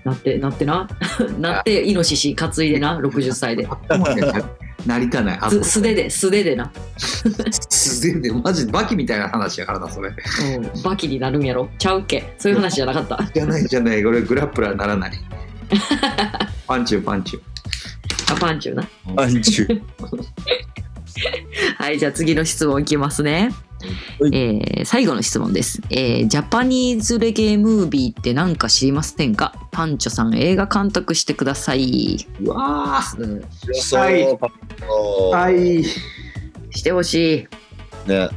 [0.03, 0.87] なってなってな？
[1.39, 3.67] なってイノシシ担いでな？60歳で。
[4.85, 5.39] なりたない。
[5.39, 8.31] あす素手で素手でな、素手で？
[8.31, 10.09] マジバキみたいな話やからなそれ。
[10.09, 10.13] う
[10.79, 11.69] ん、バキになるんやろ？
[11.77, 12.33] ちゃうっけ？
[12.39, 13.23] そういう話じゃなかった？
[13.31, 14.03] じゃないじゃない。
[14.03, 15.11] これグラップラーならない。
[16.67, 18.33] パンチューパンチュー。
[18.33, 18.87] あパンチューな。
[19.21, 19.81] アンチュ。
[21.77, 23.51] はいじゃあ次の質問いきますね。
[24.19, 24.35] はい。
[24.35, 29.53] えー最後の質問です、えージャパニーズレゲエムービーって何か知りませんか？
[29.71, 34.37] パンチョさん映画監督してください、うわうん、はいそう。
[34.37, 35.83] パパーはい。
[36.71, 37.47] してほし
[38.07, 38.09] い。
[38.09, 38.29] ね。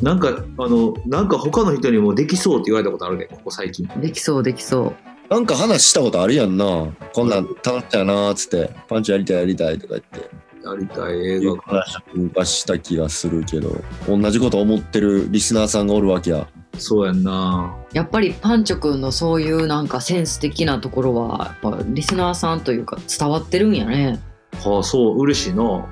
[0.00, 3.88] なんかあのなんか他の人にもできそうって言われたことあるねここ最近。
[4.00, 4.94] できそうできそ
[5.30, 5.32] う。
[5.32, 6.88] なんか話したことあるやんな。
[7.14, 10.28] こんなん楽しそうやなーっつって、パンチやりたいやりたいとか言って。
[10.64, 11.56] やりたい映画。
[11.62, 13.70] 話を昔した気がするけど、
[14.08, 16.46] 同じこと思ってるリスナーさんがおるわけや。
[16.78, 17.74] そうやんな。
[17.92, 24.20] やっぱりパンチョくんのそういうなんかセンス的なところはやっぱリスナーさんというか伝わってるんやね。
[24.62, 25.86] はあそう嬉しいな。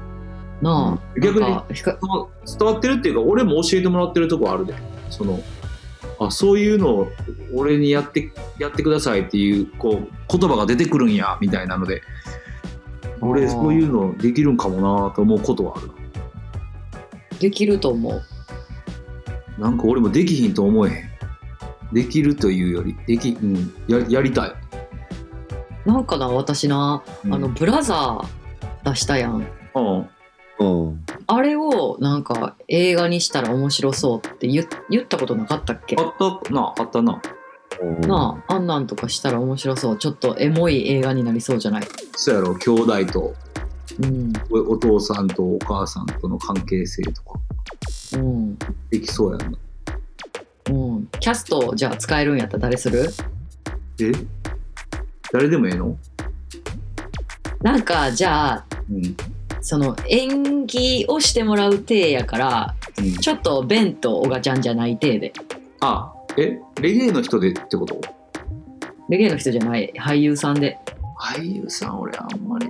[0.62, 4.74] なあ、うん逆に伝わってるっていうか俺も教えてもらってるとこあるで。
[5.10, 5.40] その
[6.20, 7.08] あそういうのを
[7.54, 12.02] 俺にやってやってくださいっていうこう言葉が出てくるんやみたいなので
[13.20, 15.90] 俺そういうのできるんかもなと思うことはある。
[17.38, 18.22] できると思う。
[19.60, 21.10] なんか俺もできひんと思えへん。
[21.92, 24.52] できるというよりでき、うん、ややりたい、
[25.84, 27.34] なんかな私な、うん。
[27.34, 29.46] あのブラザー出したやん。
[29.74, 30.08] うん。
[30.60, 31.04] うん。
[31.26, 35.96] あれをなんか映画にしたら面白そうって言言ったことなかったっけ？
[35.98, 37.20] あったなあったな
[38.06, 39.96] なああんなんとかしたら面白そう。
[39.96, 41.82] ちょっとエモい映画になりそうじゃない？
[42.14, 43.34] そうやろ兄弟と。
[44.02, 44.32] うん。
[44.50, 47.40] おお父さんとお母さんとの関係性とか。
[48.14, 48.58] うん。
[48.90, 49.58] できそうやんな。
[50.70, 51.08] うん。
[51.20, 53.10] キャストじゃあ使えるんやったら誰する？
[54.00, 54.12] え？
[55.32, 55.96] 誰でもええの？
[57.62, 59.16] なんかじゃあうん。
[59.62, 63.14] その演技をしてもらう体やからうん。
[63.16, 65.32] ちょっとベンとオガちゃんじゃない体で。
[65.80, 68.00] あえレゲエの人でってこと？
[69.08, 69.92] レゲエの人じゃない。
[69.98, 70.78] 俳優さんで。
[71.20, 72.66] 俳優さん俺あんまり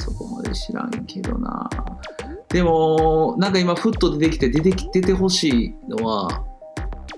[0.00, 1.70] そこまで知らんけどな。
[2.48, 6.44] でもなんか今ふっと出てきて出てき出てほしいのは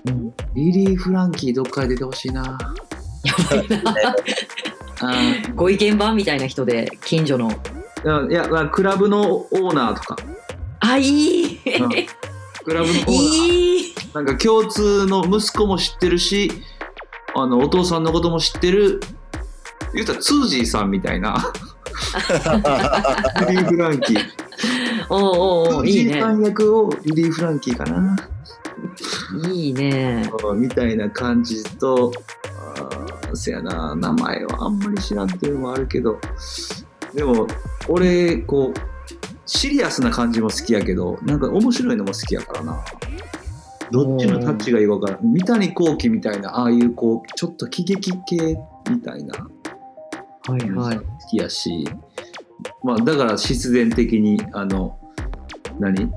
[0.05, 2.57] うんリリー・フランキーどっかで出てほしいな。
[3.23, 4.15] やばいな。
[5.03, 5.13] あ
[5.55, 8.31] ご意見番みたいな人で近所のー。
[8.31, 10.17] いやいやクラブのオーナーとか
[10.79, 11.89] あいいうん
[12.63, 13.05] クラブのオー
[14.13, 16.51] ナーなんか共通の息子も知ってるし
[17.35, 18.99] あのお父さんのことも知ってる
[19.93, 21.35] 言うたらツージーさんみたいな。
[23.49, 24.19] リリー・フランキー。
[25.09, 26.19] おうおうおういいね。
[26.19, 28.15] 役をリリー・フランキーかな、
[29.49, 30.31] いいね。
[30.55, 32.11] みたいな感じと
[32.77, 36.19] あーせやな名前はあんまり知らんっていうのもあるけど。
[37.13, 37.45] でも
[37.89, 38.90] 俺こう
[39.45, 42.83] シリアスな感じも好きやけどなんか面白いのも好きやからな。
[43.91, 45.33] どっちのタッチがいいか分からん。
[45.33, 48.57] 三谷幸喜みたいなああいうこうちょっと喜劇系
[48.89, 49.47] みたいな
[50.47, 50.97] はいはい。
[50.97, 51.85] 好きやし、
[52.83, 54.97] まあ、だから必然的にあの
[55.79, 56.09] 何？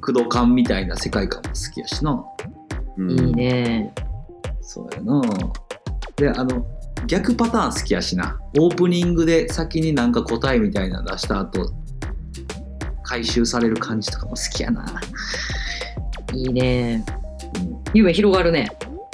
[0.00, 2.24] 工藤館みたいな世界観も好きやしな。
[2.96, 3.10] うん。
[3.10, 3.92] いいね。
[4.60, 5.22] そうやな。
[6.16, 6.64] であの
[7.08, 8.38] 逆パターン好きやしな。
[8.58, 11.72] オープニングで先になんか答えみたいなの出した後
[13.06, 14.84] 回収される感じとかも好きやな、
[16.34, 17.04] いいね。
[17.54, 18.68] うん夢広がるね。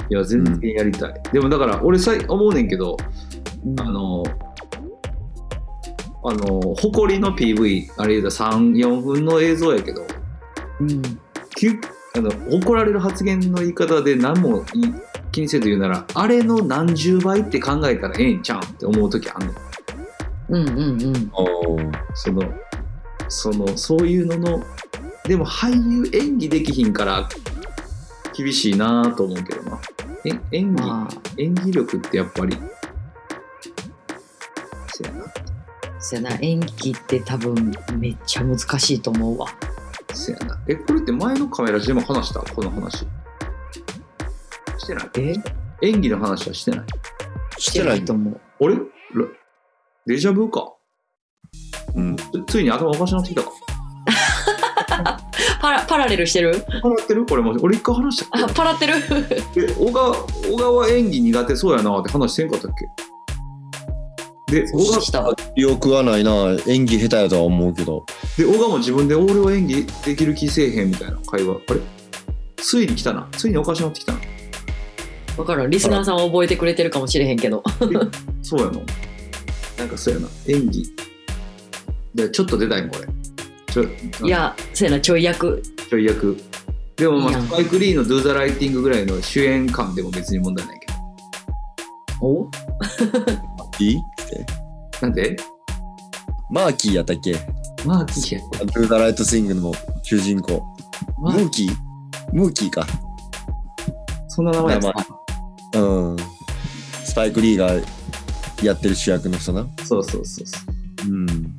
[0.09, 2.97] いや全然やりたい、でもだから俺さい思うねんけど
[3.79, 4.25] あの
[6.25, 10.05] あの誇りの PV あれ言うたら34分の映像やけど
[10.81, 11.03] うん。
[12.15, 14.65] あの怒られる発言の言い方で何もい
[15.31, 19.53] 気にせず言うならあれの何十倍って考えたらええんちゃうんって思う時あんの
[20.49, 21.31] うんうんうん。
[22.15, 22.43] その
[23.29, 24.63] そのそういうのの
[25.25, 27.29] でも俳優演技できひんから
[28.37, 29.81] 厳しいなと思うけどな。
[30.25, 31.15] え演技、まあ。
[31.37, 32.57] 演技力ってやっぱり
[34.95, 35.25] そやな。
[35.99, 36.39] そやな。
[36.41, 39.47] 演技って多分めっちゃ難しいと思うわ。
[40.15, 40.61] そやな。
[40.69, 42.41] えこれって前のカメラでも話した？
[42.41, 43.07] この話。
[44.79, 45.11] してない？
[45.19, 45.35] え？
[45.83, 46.87] 演技の話はしてない？
[47.59, 48.41] してないと思う。
[48.61, 48.77] 俺？
[48.77, 48.83] ら
[50.07, 50.75] デジャブか
[51.95, 52.17] うん。
[52.17, 53.51] つついに頭おかしなってきたか。
[55.61, 56.65] パラパラレルしてる？
[56.83, 57.25] 笑ってる？
[57.27, 58.95] これも俺一回話したっあパラってる？
[59.55, 62.73] け え小川小川演技苦手そうやなって話してんかったっ
[64.49, 64.63] け？
[64.63, 65.23] で小川した。
[65.23, 66.57] わ記憶はないな。
[66.67, 68.05] 演技下手やとは思うけど。
[68.37, 71.55] で小川も自分で俺は演技できる気せえへんみたいな会話。
[71.69, 71.81] あれ？
[72.57, 73.29] ついに来たな。
[73.33, 74.19] ついにおかしなってきたな。
[75.37, 75.71] 分からん。
[75.71, 77.63] リスナーさんは覚えてくれてるかもしれへんけど。
[78.43, 78.83] そうやの？
[79.79, 80.29] なんかそうやな。
[80.49, 80.85] 演技
[82.15, 83.07] でちょっと出たいんこれ
[83.73, 83.85] ちょ
[84.27, 85.63] いやそうやなちょい役。
[85.89, 86.37] ちょい役。
[86.97, 90.87] でもまあスパイク・リーの「Do the Writing」ぐらいの主演感でも別に問題ないけ
[92.21, 92.27] ど。
[92.27, 92.51] お？
[93.83, 94.47] いいって。
[95.01, 95.37] なんで
[96.51, 97.39] マーキーやったっけ？
[97.87, 100.63] まあ聞けドゥーダライトスイングの主人公。
[101.21, 101.75] まあムーキー？
[102.33, 102.87] ムーキーか。
[104.29, 104.93] そんな名前。
[105.77, 106.17] うん。
[107.05, 107.73] スパイク・リーが
[108.63, 109.67] やってる主役の人な。
[109.85, 110.59] そうそうそうそ
[111.07, 111.11] う。
[111.11, 111.52] うん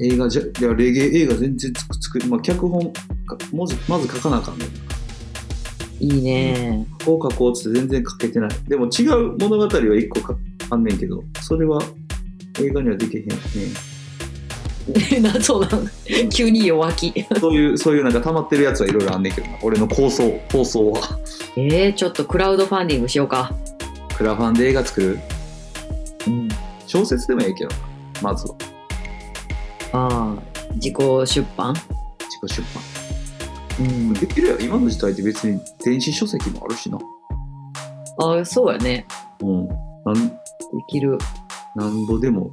[0.00, 4.66] 映画じゃいやレゲエ映画全然つく作りまあ脚本かまずまず書かなあかんね
[6.00, 6.86] いいね。
[7.04, 8.50] こう書こうって全然書けてない。
[8.68, 10.36] でも違う物語は一個か
[10.70, 11.80] あんねんけどそれは
[12.60, 13.34] 映画にはできへんね
[15.22, 16.28] なそうなん。
[16.30, 17.14] 急に弱気。
[17.40, 19.56] そういうそういうなんか溜まってるやつはいろいろあんねんけどな。
[19.62, 21.00] 俺の構想構想は。
[21.56, 23.54] えー、ちょっとクラウドファンディングしようか。
[24.16, 25.18] クラファンで映画作る？
[26.26, 26.48] うん。
[26.86, 27.76] 小説でもええけどな
[28.22, 28.54] まずは
[29.94, 30.42] ああ
[30.74, 31.72] 自己出版？
[31.72, 31.84] 自
[32.46, 32.62] 己出
[33.78, 33.88] 版。
[33.88, 34.12] うん。
[34.12, 36.98] できるやん今の時代って別に電子書籍もあるしな。
[38.18, 39.06] ああそうやね。
[39.40, 39.68] うん。
[39.68, 40.34] なんで
[40.88, 41.16] きる。
[41.76, 42.50] なんぼでも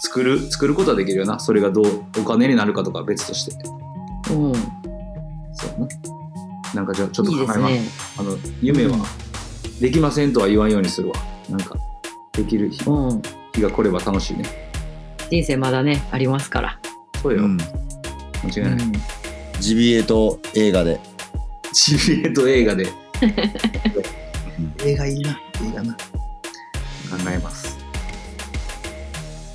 [0.00, 1.38] 作る作ることはできるよな。
[1.38, 3.52] それがどうお金になるかとかは別として。
[4.32, 4.54] うん。
[5.54, 5.88] そうやな。
[6.74, 7.58] なんかじゃあちょっと考えます。
[7.60, 7.80] ね。
[8.18, 8.96] あの夢は
[9.80, 11.14] できませんとは言わんようにするわ。
[11.48, 11.76] なんか
[12.32, 13.22] できる日うん。
[13.54, 14.67] 日が来れば楽しいね
[15.30, 16.80] 人生まだねありますから。
[17.22, 17.56] そうよ、うん。
[18.44, 18.86] 間違いない、
[19.60, 21.00] ジビエと映画で。
[21.72, 22.86] ジビエと映画で。
[24.84, 25.40] 映画いいな。
[25.62, 25.92] 映画な。
[25.94, 25.98] 考
[27.30, 27.76] えます。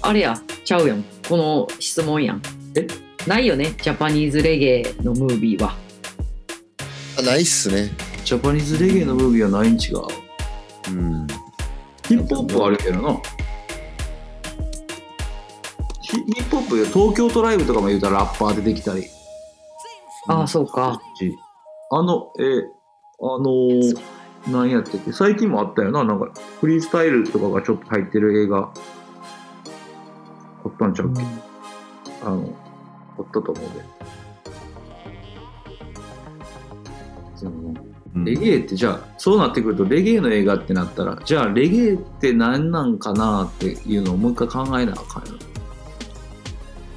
[0.02, 1.04] あれやちゃうやん。
[1.28, 2.42] この質問やん。
[2.76, 2.86] え？
[3.26, 5.78] ないよねジャパニーズレゲエのムービーは。
[7.18, 7.90] あないっすね。
[8.26, 10.02] ジャパニーズレゲエのムービーはないん違う？
[10.90, 11.28] うん。
[12.08, 13.22] ヒップホップはあるけどな
[16.14, 19.06] ヒヒップホップで東京トライブとかも言うたらラッパー出てきたり。
[20.28, 21.02] ああそうか。
[21.20, 21.36] し
[21.92, 22.62] あのえー
[23.20, 24.00] あのー、
[24.48, 26.04] 何やってて最近もあったよな。
[26.04, 28.72] なんかフリースタイルとかがちょっと入ってる映画。
[30.66, 31.22] あったんちゃうっけ、
[32.24, 32.50] あの
[33.18, 34.14] あったと思うで。
[38.16, 45.34] レゲエってじゃあそうなってくるとレゲエの映画ってなったらじゃあレゲエって何なんかなっていうのをもう一回考えなあかんよ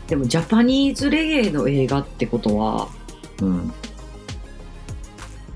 [0.08, 2.88] でもジャパニーズレゲエの映画ってことは
[3.40, 3.72] うん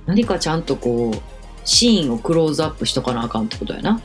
[0.06, 1.20] 何かちゃんとこう
[1.64, 4.00] シーンをクローズアップしとかなあかんってことやな。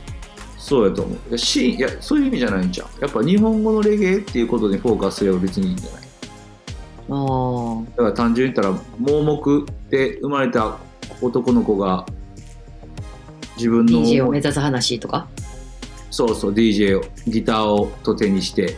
[0.57, 1.17] そうやと思う。
[1.29, 6.01] いやシーンいやそういう意味じゃないんじゃんやっぱ日本語のレゲエっていうことにフォーカスすれば別にいいんじゃない？
[7.07, 10.77] あだから単純に言ったら盲目で生まれた
[11.21, 12.05] 男の子が
[13.57, 15.27] 自分の DJ を目指す話とか？
[16.11, 18.75] そうそう DJ をギターをと手にして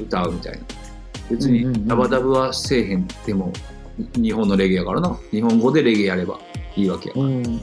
[0.00, 0.58] 歌うみたいな。
[1.30, 3.52] 別にダバダブはせえへんでも
[4.14, 5.16] 日本のレゲエやからな。
[5.30, 6.38] 日本語でレゲエやれば
[6.76, 7.62] いいわけやうん。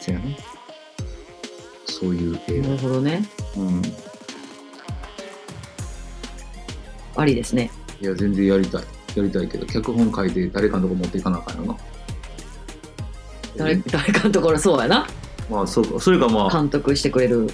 [0.00, 0.36] せやね
[1.86, 3.26] そういう映なるほどね。
[3.56, 3.82] 画うん。
[7.16, 7.70] ありですね。
[8.00, 8.82] いや全然やりたい。
[9.14, 11.76] やりたいけど脚本書いて誰かのとこ持っていかなあかんよな。
[13.56, 15.06] 誰誰かのところそうやな。
[15.50, 15.98] まあそうか。
[15.98, 17.48] それかまあ監督してくれる。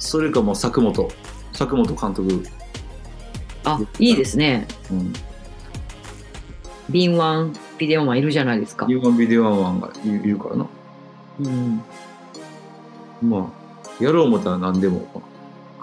[0.00, 1.08] それかもう佐久本
[1.52, 2.42] 佐久本監督、
[3.64, 4.66] あいいですね。
[4.90, 5.12] うん、
[6.90, 10.66] 敏腕ビデオマンいるじゃないですか、U1 ビデオワンがいいるからな。
[11.40, 11.82] うん、
[13.22, 13.52] ま
[14.00, 15.08] あやろう思ったら何でも。
[15.14, 15.32] まあ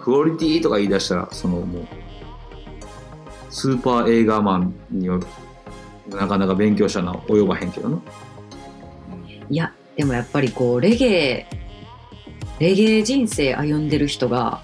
[0.02, 1.88] クオリティとか言い出したらそのもう
[3.50, 5.20] スーパー映画マンには
[6.08, 8.00] なかなか勉強したな及ばへんけどな。
[9.50, 11.48] いやでもやっぱりこうレゲエ
[12.60, 14.62] レゲエ人生歩んでる人が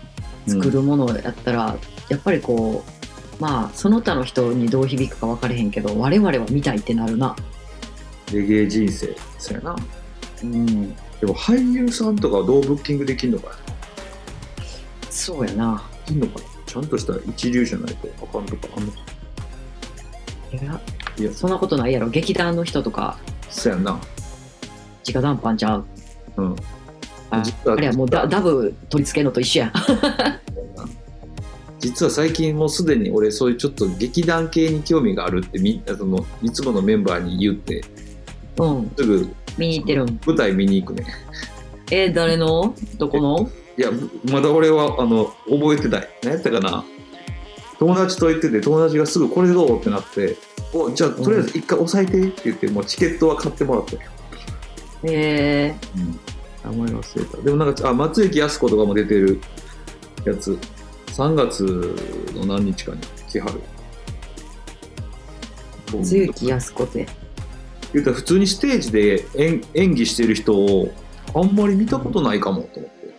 [0.47, 1.77] 作るものやったら、
[2.09, 2.94] やっぱりこう
[3.39, 7.35] まあその他の人にどう響くか分かれへんけど我々は見たいってなるな。
[8.33, 9.75] レゲエ人生そうやな。
[10.43, 10.95] うん。
[10.95, 13.55] でも俳優さんとかはどうブッキングできんのかな？
[15.09, 15.83] そうやな。
[16.07, 16.45] できんのかな？
[16.65, 18.97] ちゃんとした一流じゃないとあかんとかあんのか
[20.51, 20.81] いや
[21.17, 21.31] いや。
[21.31, 22.09] そんなことないやろ。
[22.09, 23.17] 劇団の人とか
[23.49, 23.99] そうやんな。
[25.07, 25.85] 直談判ちゃう。
[26.37, 26.55] うん。
[27.31, 29.73] ああれやもうダダブ取り付けんのと一緒や
[31.85, 37.83] 実は最近もうすでに俺そういうちょっと劇団系に興味があるってみそのいつものメンバーに言って
[38.57, 38.91] うん。
[38.97, 40.05] すぐ見に行ってる。
[40.05, 41.05] ん舞台見に行くね。
[41.91, 42.73] え誰の？
[42.97, 43.47] どこの？
[43.77, 43.91] いや
[44.31, 46.09] まだ俺はあの覚えてない。
[46.23, 46.83] 何やったかな？
[47.77, 49.79] 友達と行ってて友達がすぐこれどう？
[49.79, 50.37] ってなって
[50.73, 54.01] おじゃあとりあえず一回押さえてって言ってもうチケットは買ってもらったよ、
[55.03, 55.75] え。
[56.63, 57.37] 名前忘れた。
[57.43, 59.39] でもなんかあ松雪泰子とかも出てる
[60.25, 60.57] やつ
[61.15, 61.63] 3月
[62.35, 62.99] の何日かに
[63.29, 63.61] 来はる。
[65.87, 67.07] ー、露木康子って。
[67.93, 70.93] 言うたら普通にステージで演演技してる人を
[71.33, 73.15] あんまり見たことないかもと思って、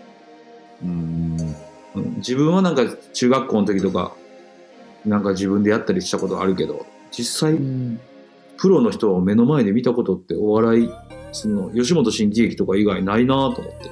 [0.83, 1.57] うん。
[1.95, 2.83] うん、自分はなんか
[3.15, 4.15] 中学校の時とか
[5.07, 8.01] なんか自分でやったりしたことあるけど実際うん。
[8.59, 10.91] プロの人を目の前で見たことってお笑い
[11.33, 13.91] その吉本新喜劇とか以外ないなと思って。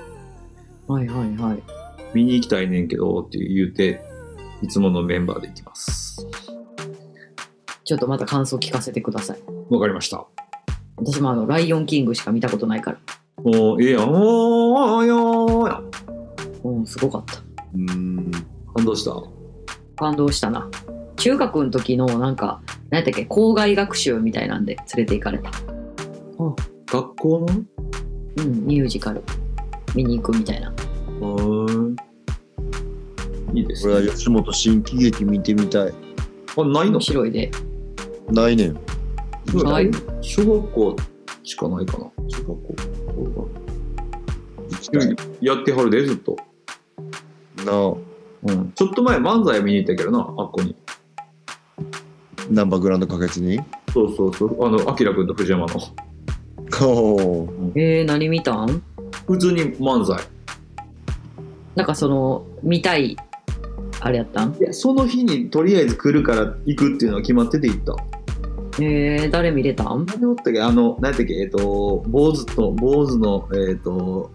[0.88, 1.83] はいはいはい
[2.14, 4.00] 見に行きたいねんけどって言うて
[4.62, 6.26] いつものメンバーで行きます。
[7.84, 9.38] ちょっとまた感想聞かせてください。
[9.68, 10.24] わかりました。
[10.96, 12.98] 私もあの「ライオンキング」しか見たことないから。
[13.42, 14.10] もうええやん。
[14.10, 15.90] おーよーやん
[16.62, 17.42] うんすごかった。
[17.74, 18.30] うん。
[18.74, 19.22] 感動した。
[19.96, 20.70] 感動したな。
[21.16, 23.26] 中学の時のなんか何やったっけ？
[23.26, 25.50] 校外学習みたいなんで連れて行かれた。
[26.86, 27.46] 学校の？
[28.36, 29.22] うんミュージカル。
[29.94, 30.70] 見に行くみたいな。
[30.70, 30.93] うん
[33.54, 33.94] いいですね。
[33.94, 35.94] これは吉本新喜劇見てみたい。
[36.56, 36.92] あないの？
[36.92, 37.50] 面白いで
[38.30, 38.68] ないね。
[38.68, 38.76] ん
[39.64, 39.90] ない。
[40.20, 40.96] 小学校
[41.42, 42.10] しかないかな。
[42.28, 42.74] 中学校。
[45.40, 46.36] やってはるでずっと、
[47.64, 47.94] なあ。
[48.46, 50.76] うん、ちょっと前漫才見に行ったけどなあっこに。
[52.50, 53.58] ナンバーグランド花月に？
[53.92, 54.66] そうそうそう。
[54.66, 55.74] あのあきらくんと藤山の。
[56.82, 57.72] おー。
[57.76, 58.82] えー、何見たん？
[59.26, 60.22] 普通に漫才
[61.74, 63.16] なんかその見たい
[64.00, 64.54] あれやったん？
[64.54, 67.96] いやその日にとりあえず来るから行くっていうのは決まってて行った。
[68.82, 70.04] えー、誰見れたん？
[70.06, 70.60] 何おったっけ？
[70.60, 71.34] あの何やったっけ？
[71.34, 74.30] えっ、と坊主と坊主のえっ、と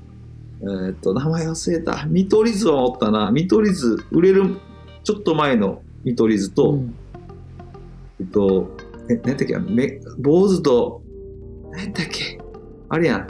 [0.61, 2.05] えっ、と名前忘れた。
[2.07, 3.31] 見取り図はおったな。
[3.31, 4.57] 見取り図売れる
[5.03, 6.95] ちょっと前の見取り図と、うん。
[8.19, 8.75] えっと
[9.09, 9.55] え何やったっけ？
[9.55, 11.01] あのめ坊主と
[11.71, 12.39] 何やったっけ？
[12.89, 13.27] あれやん。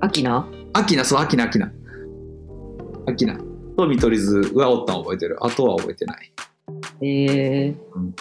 [0.00, 0.48] アキナ？
[0.72, 1.72] アキナそうアキナアキナ
[3.06, 3.38] アキナ
[3.76, 5.36] と見取り図はおったん覚えてる。
[5.44, 6.32] あとは覚えてない。
[7.02, 7.76] えー。
[7.94, 8.14] うん。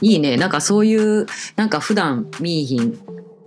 [0.00, 0.36] いいね。
[0.36, 2.98] なんかそういうなんか普段見いひん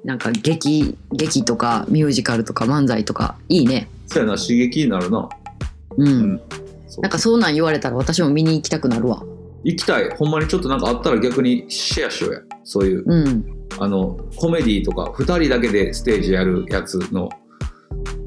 [0.03, 3.89] なんか劇劇とかミュージカルとか漫才とかいいね。
[4.07, 4.37] そうやな。
[4.37, 5.29] 刺激になるな。
[5.97, 6.41] うん、うん。
[6.99, 9.23] なんかそんなん言われたら私も見に行きたくなるわ。
[9.63, 10.09] 行きたい。
[10.11, 12.39] ほんまにちょっとなんかあったら逆にシェアしようや。
[12.63, 13.03] そういう。
[13.05, 13.57] うん。
[13.79, 17.29] あのコメディとか2人だけでステージやるやつの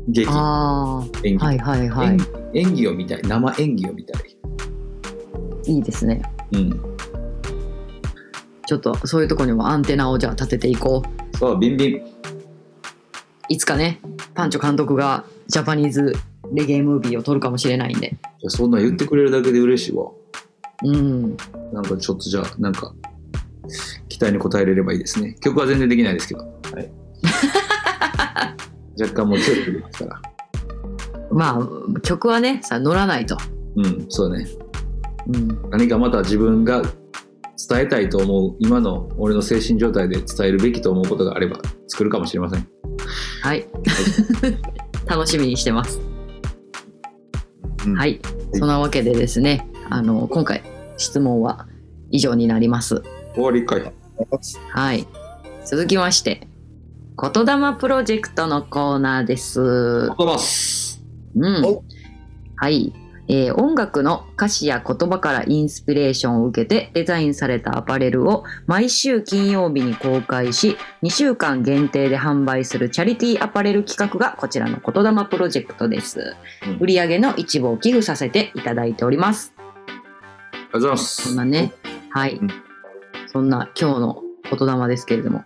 [0.08, 0.28] 劇。
[0.30, 2.18] あ演技、あはいはいはい。
[2.54, 2.88] 演技。
[2.88, 3.22] を見たい。
[3.22, 4.36] 生演技を見たい。
[5.66, 6.22] いいですね。
[6.52, 6.80] うん。
[8.66, 11.02] ちょっとそういうとこにもアンテナをじゃあ立てていこ
[11.32, 11.36] う。
[11.36, 12.02] そうビンビン。
[13.48, 14.00] いつかね
[14.34, 16.14] パンチョ監督がジャパニーズ
[16.52, 18.08] レゲエムービーを撮るかもしれないんで。
[18.08, 20.10] いやそんなん言ってくれるだけで嬉しいわ。
[20.84, 21.36] うん。
[21.72, 22.94] なんかちょっとじゃあなんか
[24.08, 25.36] 期待に応えれればいいですね。
[25.40, 26.46] 曲は全然できないですけど、は
[26.80, 26.90] い、
[29.00, 30.22] 若干もう強く出ますから。
[31.30, 33.36] まあ曲はねさ乗らないと、
[33.76, 34.46] うんそうね。
[35.28, 36.82] うん、何かまた自分が
[37.68, 42.66] 伝えたいと思う今の俺の精神状態で伝えるべきと思うことがあれば作るかもしれません。
[43.42, 43.66] はい。
[45.06, 46.00] 楽しみにしてます。
[47.86, 47.94] うん。
[47.94, 48.20] はい。
[48.54, 50.62] そんなわけでですねあの今回
[50.96, 51.66] 質問は
[52.10, 53.02] 以上になります。
[53.34, 53.92] 終わりかい。
[54.70, 55.06] はい。
[55.64, 56.48] 続きまして
[57.22, 60.10] 言霊プロジェクトのコーナーです。
[60.10, 61.04] あます。
[61.36, 61.84] うんお。
[62.56, 62.94] はい。
[63.28, 76.34] えー音楽の歌詞や言葉からインスピレーションを受けてデザインされたアパレルを毎週金曜日に公開し2週間限定で販売するチャリティーアパレル企画がこちらの言霊プロジェクトです。
[76.66, 79.52] うん売上の一部を寄付させていただいております。
[79.58, 81.22] ありがとうございます。
[81.28, 81.74] そんなね、
[82.08, 82.36] はい。
[82.36, 82.48] うん
[83.26, 85.44] そんな今日の言霊ですけれども、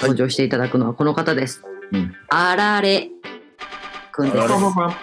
[0.00, 1.62] 登場していただくのはこの方です。
[1.92, 2.14] うん。
[2.30, 3.08] あられ。
[4.12, 4.42] くんです。
[4.42, 4.94] あられ。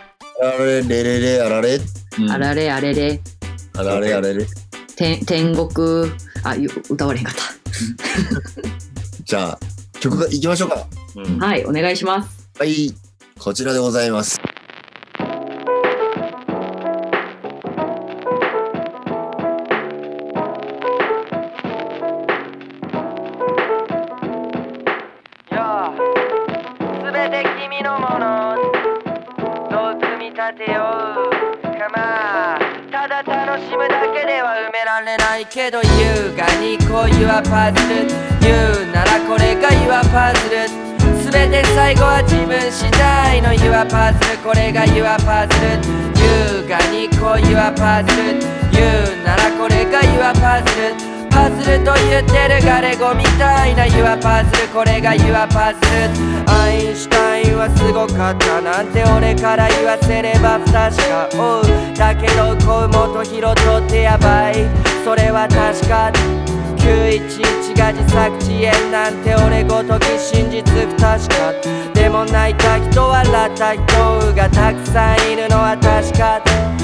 [0.41, 1.79] あられれれれあられ。
[2.19, 2.31] うん。
[2.31, 3.21] あられあれれ。
[3.77, 4.45] あられあれれ。
[4.95, 6.11] 天天国。
[6.43, 7.35] あゆ歌われへんかっ
[9.25, 9.59] じゃあ
[9.99, 10.85] 曲がいきましょうか。
[11.15, 11.39] うん。
[11.39, 12.49] たはいお願いします。
[12.57, 12.93] はい。
[13.39, 14.39] こちらでございます
[37.49, 38.07] パズル。
[38.41, 38.53] 言
[38.87, 40.67] うならこれが Your パズル。
[41.21, 44.37] すべて最後は自分次第の Your パズル。
[44.39, 46.05] これが Your パズル。
[46.21, 48.39] 優雅に恋はパズル。
[48.71, 51.15] 言うならこれが Your パズル。
[51.29, 54.67] パズルと言ってるガレゴみたいな Your パズル。
[54.69, 56.49] これが Your パズル。
[56.49, 61.29] アインシュタインはすごかったなんて俺から言わせれば不確か。
[61.35, 61.63] おう。
[61.95, 64.65] だけどこう元広とってやばい。
[65.03, 66.11] それは確か。
[66.85, 71.51] 911が自作自演なんて俺ごとき真実不確か。
[71.95, 73.81] でも泣いた人笑った人
[74.35, 76.74] がたくさんいるのは確か。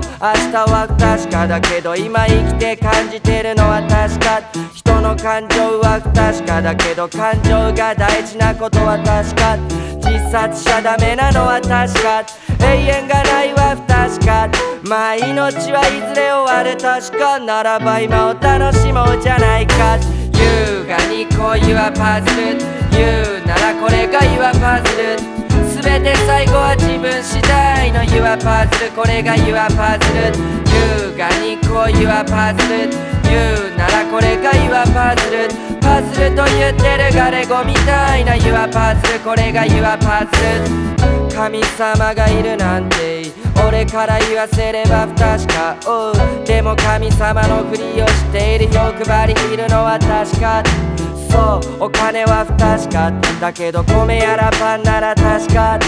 [0.00, 4.42] 明日は不確かだけど今生きて感じてるのは確か
[4.72, 9.56] 人の感情は不確かだけど感情が大事なことは確か
[10.04, 12.24] 自殺しちゃダメなのは確か
[12.60, 14.48] 永遠がないは不確か
[14.88, 19.98] まあ命はいずれ終わる確かならば今を楽しもうじゃないか
[20.34, 22.58] 優雅に恋はパズル
[22.90, 25.33] 言うならこれが Your パズル
[25.84, 28.90] 全て最後は自分次第の Your パズル。
[28.92, 30.32] これが Your パズル。
[30.72, 32.88] 優雅に恋はパズル。
[33.28, 35.48] 言うならこれが Your パズル。
[35.80, 39.20] パズルと言ってるガレゴみたいな Your パズル。
[39.20, 40.32] これが Your パズ
[40.88, 40.93] ル。
[41.34, 43.24] 神様がいるなんて
[43.66, 45.76] 俺から言わせれば不確か。
[45.86, 50.62] おうでも神様のふりをしている欲張りいるのは確か。
[51.28, 51.84] そう。
[51.84, 53.10] お金は不確か。
[53.40, 55.78] だけど米やらパンなら確か。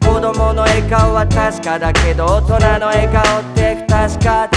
[0.00, 4.50] 子供の笑顔は確かだけど大人の笑顔って不確か。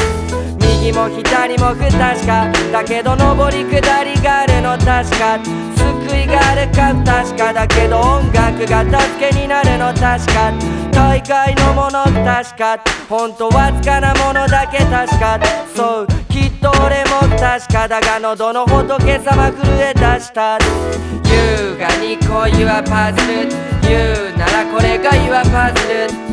[0.84, 5.40] 右も左も不確かだけど上り下りがあるの確か。
[5.40, 10.52] 救いがあるか不確かだけど音楽が助けになるの確か。
[10.92, 12.84] 大会のもの不確か。
[13.08, 15.40] ほんとわずかなものだけ確か。
[15.74, 20.58] そうきっと俺も確かだが喉の仏様震え出した。
[21.32, 23.48] 優雅に恋はパズル。
[23.88, 25.88] 言うならこれが Your パズ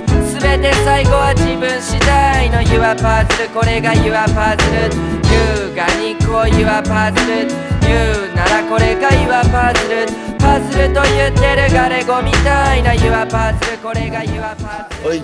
[0.05, 0.10] ル。
[0.41, 4.91] 全て最後は自分次第の Your パズルこれが Your パズル
[5.29, 7.49] 優雅に恋はパズル
[7.83, 10.07] 言うならこれが Your パズル
[10.39, 15.23] パズルと言ってるガレゴみたいな Your パズルこれが Your パズルはい。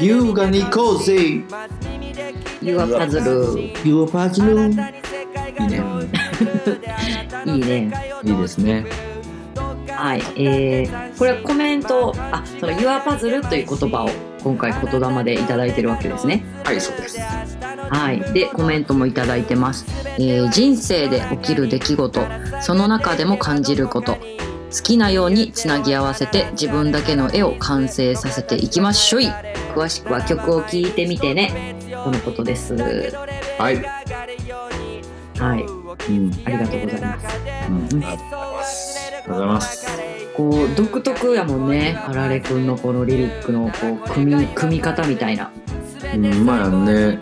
[0.00, 1.42] 優雅に行こうぜ
[2.62, 3.26] Your パズル
[3.84, 4.70] ユーパズル
[5.60, 5.82] いいね。
[7.46, 7.90] いいね。
[8.24, 8.86] いいですね
[9.90, 14.10] はいえー、これはコメントあその Your パズルという言葉を
[14.42, 16.44] 今回言霊でいただいてるわけですね。
[16.64, 17.20] はいそうです。
[17.20, 19.86] はい、でコメントもいただいてます、
[20.18, 22.20] えー人生で起きる出来事
[22.60, 24.16] その中でも感じること
[24.70, 29.28] 好きなようにつなぎ合わせて自分だけの絵を完成させていきましょい。
[29.74, 31.74] 詳しくは曲を聴いてみてね。
[31.90, 32.74] とのことです。
[32.74, 33.82] はい、
[35.38, 35.62] はい。
[35.62, 37.36] うん、ありがとうございます。
[37.68, 38.87] うん、ありがとうございます
[39.28, 39.86] とうございます。
[40.34, 42.00] こう独特やもんね。
[42.06, 45.50] あられくんのこのリリックのこう組み組み方みたいな。
[46.14, 47.18] うんうまいやんね。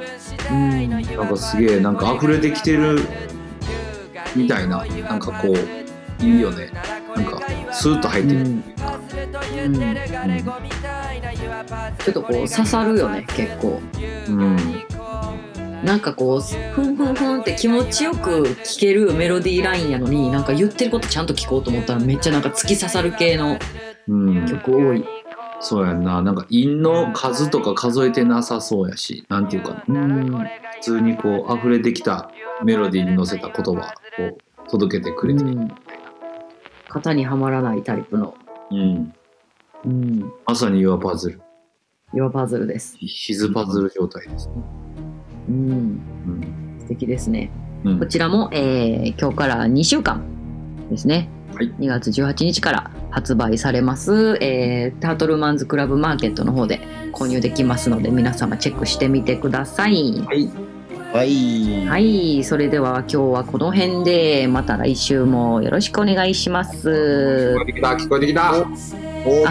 [0.50, 0.90] うん。
[0.90, 3.00] なんかすげえなんか溢れてきてる
[4.34, 4.84] みたいな。
[4.84, 5.54] なんかこ
[6.20, 6.70] ういいよね。
[7.16, 7.40] なんか
[7.72, 8.46] スーッと入ってる、うん。
[8.46, 8.62] うん。
[11.98, 13.80] ちょっとこう刺さるよね結構。
[14.28, 14.56] うん。
[15.82, 16.40] なんかこう
[16.74, 23.58] ふんふんって気持ちよく聴けるメロディーラインやのになんか言ってることちゃんと聞こうと思ったらめっちゃなんか突き刺さる系の
[24.08, 25.04] うん、曲多い。
[25.60, 30.46] そうやんななんか韻の数とか数えてなさそうやしなんていうかうん普
[30.82, 32.30] 通にこう溢れてきた
[32.62, 35.68] メロディーに乗せた言葉を届けてくれてる、うん
[36.88, 38.34] 型にはまらないタイプの、
[38.70, 39.14] うん。
[39.84, 41.40] うん、まさに Your パズル。
[42.14, 42.96] 岩パズルです。
[42.98, 44.54] ヒズパズル状態ですね。
[45.48, 46.65] うん、うん。
[46.86, 47.50] 素敵ですね。
[47.84, 50.22] うんこちらも、えー今日から2週間
[50.90, 51.28] ですね。
[51.54, 56.80] はい2月18日から発売されます、えータートルマンズクラブマーケットの方で
[57.12, 60.22] 購入できますので皆様チェックしてみてください。
[60.26, 60.48] はい。
[61.12, 61.86] はい。
[61.86, 67.62] はい、それでは今日はこの辺でまた来週もよろしくお願いします聞こ。
[67.62, 68.50] えてきた、聞こえてきた。
[68.50, 68.64] あ、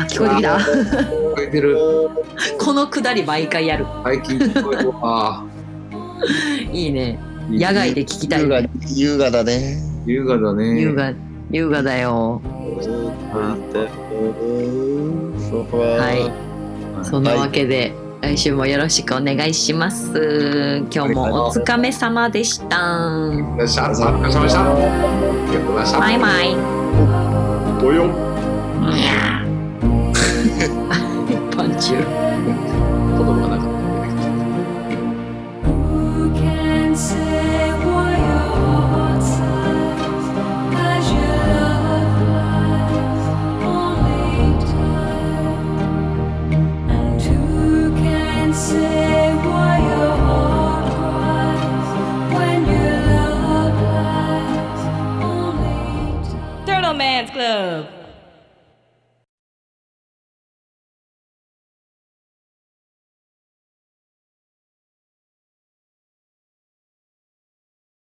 [0.07, 0.59] 聞こえてきた。
[0.59, 1.77] こえてる。
[2.59, 3.85] このくだり毎回やる。
[4.03, 5.43] 最近聞こえるわ。
[6.71, 7.19] いいね。
[7.49, 8.49] 野外で聞きたい優。
[8.49, 9.77] 雅優雅だね。
[10.05, 10.79] 優雅だね。
[10.79, 11.13] 優雅、
[11.51, 12.41] 優雅だよ。
[15.71, 16.13] は
[17.03, 17.05] い。
[17.05, 20.83] そんなわけで、来週もよろしくお願いします。
[20.91, 22.77] 今日もお疲れ様でした。
[22.77, 23.89] お疲れ様
[24.23, 24.53] でし
[25.93, 25.99] た。
[25.99, 26.55] バイバイ。
[27.83, 28.09] およ。
[31.55, 33.61] パンチュ
[57.35, 57.94] Club.